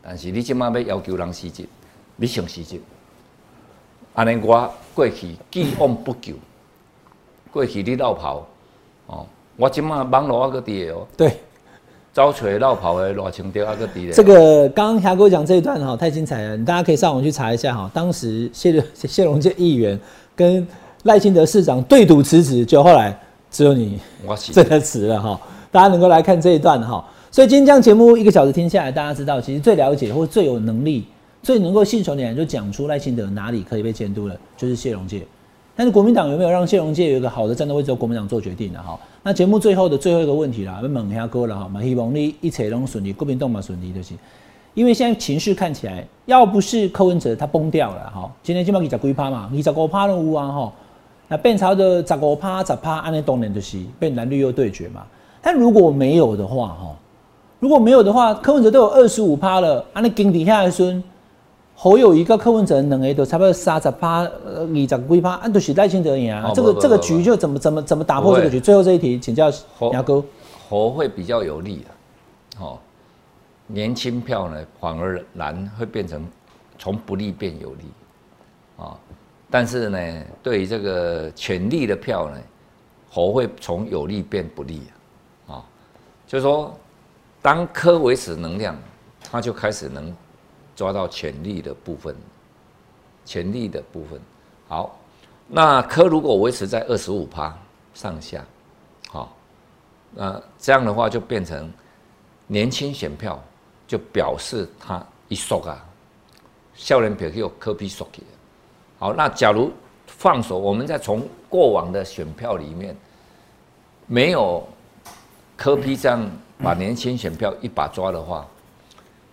[0.00, 1.66] 但是你即马要要求人辞职，
[2.14, 2.80] 你先辞职，
[4.14, 6.34] 安尼我过去既往不咎，
[7.50, 8.46] 过去你落跑，
[9.08, 9.26] 哦，
[9.56, 11.36] 我即马网络啊个伫诶哦，对。
[12.14, 14.12] 招锤绕跑的罗清德阿个敌人。
[14.12, 17.90] 这个刚刚霞哥讲这一段哈，太精彩了，大家可以上网去查一下哈。
[17.92, 19.98] 当时谢谢龙介议员
[20.36, 20.64] 跟
[21.02, 23.18] 赖清德市长对赌辞职，就后来
[23.50, 23.98] 只有你
[24.52, 25.40] 真的辞了哈。
[25.72, 27.04] 大家能够来看这一段哈。
[27.32, 31.04] 所以今天这样节目一个小时听下来，大家知道其实最了解或最有能力、
[31.42, 35.26] 最能够信手拈来就讲出赖清德哪里可以被监督的，就是谢龙介。
[35.76, 38.96] 但是国民党有没有让谢荣介有一个好的战斗位置由国民党做决定的哈？
[39.22, 44.14] 那节目最后的最后一个问题啦，要问一下哥了哈，嘛希望你一切拢顺利，国民党嘛顺利就是。
[44.74, 50.72] 因为现在情势看起来，要不是柯文哲他崩掉了哈，今天起码二十几趴嘛，二十五趴都有啊哈，
[51.28, 55.02] 那变朝的十五趴、十趴，安尼当然就是变蓝绿又对决嘛。
[55.42, 56.96] 但如果没有的话哈，
[57.58, 61.02] 如果没有的话，柯文哲都有二十五趴了，安尼经底下的孙。
[61.76, 66.52] 侯友谊跟柯文哲两个都差不多三十八、二十几趴，按都是赖清德赢啊。
[66.54, 68.60] 这个这个局就怎么怎么怎么打破这个局？
[68.60, 69.50] 最后这一题，请教
[69.92, 70.24] 牙哥。
[70.68, 72.78] 侯会比较有利的，哦，
[73.66, 76.26] 年轻票呢反而蓝会变成
[76.78, 77.84] 从不利变有利，
[78.78, 78.96] 啊，
[79.50, 79.98] 但是呢，
[80.42, 82.38] 对于这个权力的票呢，
[83.10, 84.80] 侯会从有利变不利
[85.48, 85.62] 啊，
[86.26, 86.72] 就是说，
[87.42, 88.74] 当科维持能量，
[89.30, 90.14] 他就开始能。
[90.76, 92.16] 抓到潜力的部分，
[93.24, 94.20] 潜力的部分，
[94.66, 94.98] 好，
[95.46, 97.56] 那科如果维持在二十五趴
[97.94, 98.44] 上下，
[99.08, 99.32] 好，
[100.10, 101.72] 那这样的话就变成
[102.48, 103.40] 年轻选票，
[103.86, 105.84] 就表示他一缩啊，
[106.74, 108.26] 少年票又科比缩起来，
[108.98, 109.70] 好，那假如
[110.08, 112.96] 放手，我们再从过往的选票里面，
[114.06, 114.66] 没有
[115.56, 118.44] 科比这样把年轻选票一把抓的话，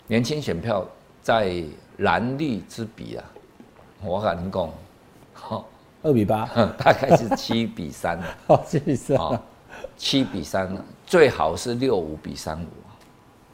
[0.06, 0.86] 年轻选票。
[1.22, 1.62] 在
[1.98, 3.24] 蓝绿之比啊，
[4.02, 4.68] 我跟您讲，
[5.32, 5.64] 好，
[6.02, 6.44] 二比八，
[6.76, 8.18] 大概是七比三。
[8.46, 9.40] 好， 七比三，
[9.96, 10.76] 七比三。
[11.06, 12.66] 最好是六五比三五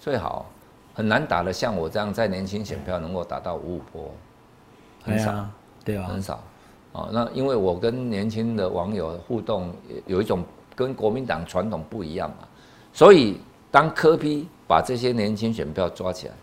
[0.00, 0.46] 最好。
[0.94, 4.10] 很难打的，像我这样在年轻选票能够打到五五波，
[5.04, 5.46] 很少，
[5.84, 6.42] 对啊，很少。
[6.90, 9.72] 哦，那因为我跟年轻的网友互动，
[10.06, 10.42] 有一种
[10.74, 12.48] 跟国民党传统不一样嘛，
[12.92, 13.40] 所以
[13.70, 16.34] 当科批把这些年轻选票抓起来。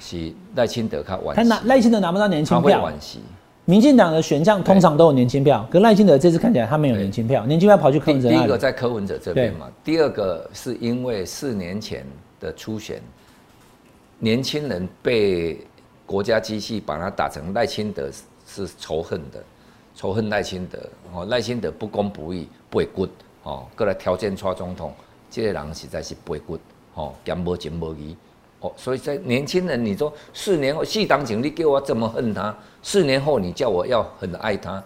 [0.00, 3.20] 是赖清德他惋惜，他拿赖清德拿不到年轻票，惋惜。
[3.64, 12.06] 民进党的选项通常都有年轻票，可赖清德这次看起来他没有年轻票，年轻票跑去柯文哲第一个在柯文哲这边嘛，第二个是因为四年前
[12.38, 13.02] 的初选，
[14.20, 15.58] 年轻人被
[16.06, 18.08] 国家机器把他打成赖清德
[18.46, 19.42] 是仇恨的，
[19.96, 20.78] 仇恨赖清德
[21.12, 23.10] 哦，赖清德不公不义，不会 good
[23.42, 24.92] 哦，过来条件差总统，
[25.28, 26.60] 这个人实在是不会 good
[26.94, 28.16] 哦，兼无情无义。
[28.66, 32.54] 哦，所以在年轻人，你说四年后戏当警，你给我怎么恨他？
[32.82, 34.82] 四年后你叫我要很爱他，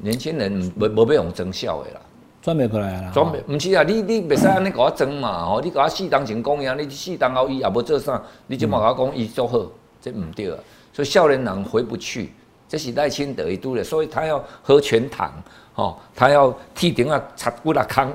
[0.00, 2.00] 年轻人没没被用争笑的啦，
[2.42, 3.10] 转不过来啦。
[3.12, 9.58] 转不，唔是啊，你你袂使安尼甲我争嘛，吼，你甲我四当前讲呀，你四当后伊也无做啥，你就莫甲我讲伊做好，
[10.00, 10.58] 这唔对啊。
[10.92, 12.32] 所以少年人回不去，
[12.68, 15.32] 这是赖清德一度的，所以他要喝全糖，
[15.74, 18.12] 吼，他要剃顶啊，擦骨啦康，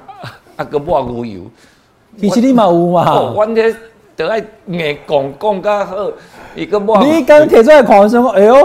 [0.56, 1.42] 啊个抹牛油，
[2.20, 3.76] 其实你嘛有嘛，完全。
[4.16, 5.96] 得爱硬讲讲较好，
[6.56, 7.04] 一个莫。
[7.04, 8.56] 你刚提出来狂说，哎呦，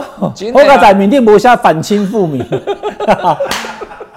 [0.52, 2.44] 我个仔缅甸不下反清复明。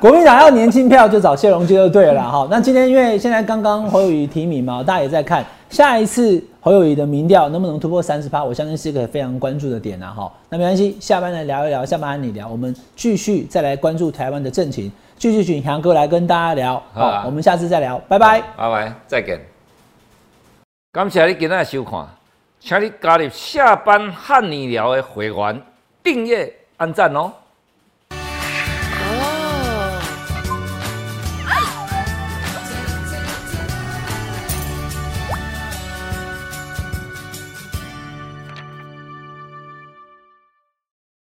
[0.01, 2.47] 国民党要年轻票就找谢龙介就对了哈。
[2.49, 10.32] 那今天因为现在刚刚侯友谊提名嘛，大家也在看下一次侯友谊的民调能不能突破三十趴，我相信是一个非常关注的点啊哈。
[10.49, 16.82] 那没关系，下班来聊一聊，下班你聊，我们继续再来关注台湾的政情，继续请强哥来跟大家聊。
[16.93, 19.51] 好，我们下次再聊，拜拜，拜拜，再见。
[20.93, 22.05] 感谢你今仔日收看，
[22.59, 25.61] 请你加入下班汉尼聊的会员，
[26.03, 27.31] 订阅、按赞哦。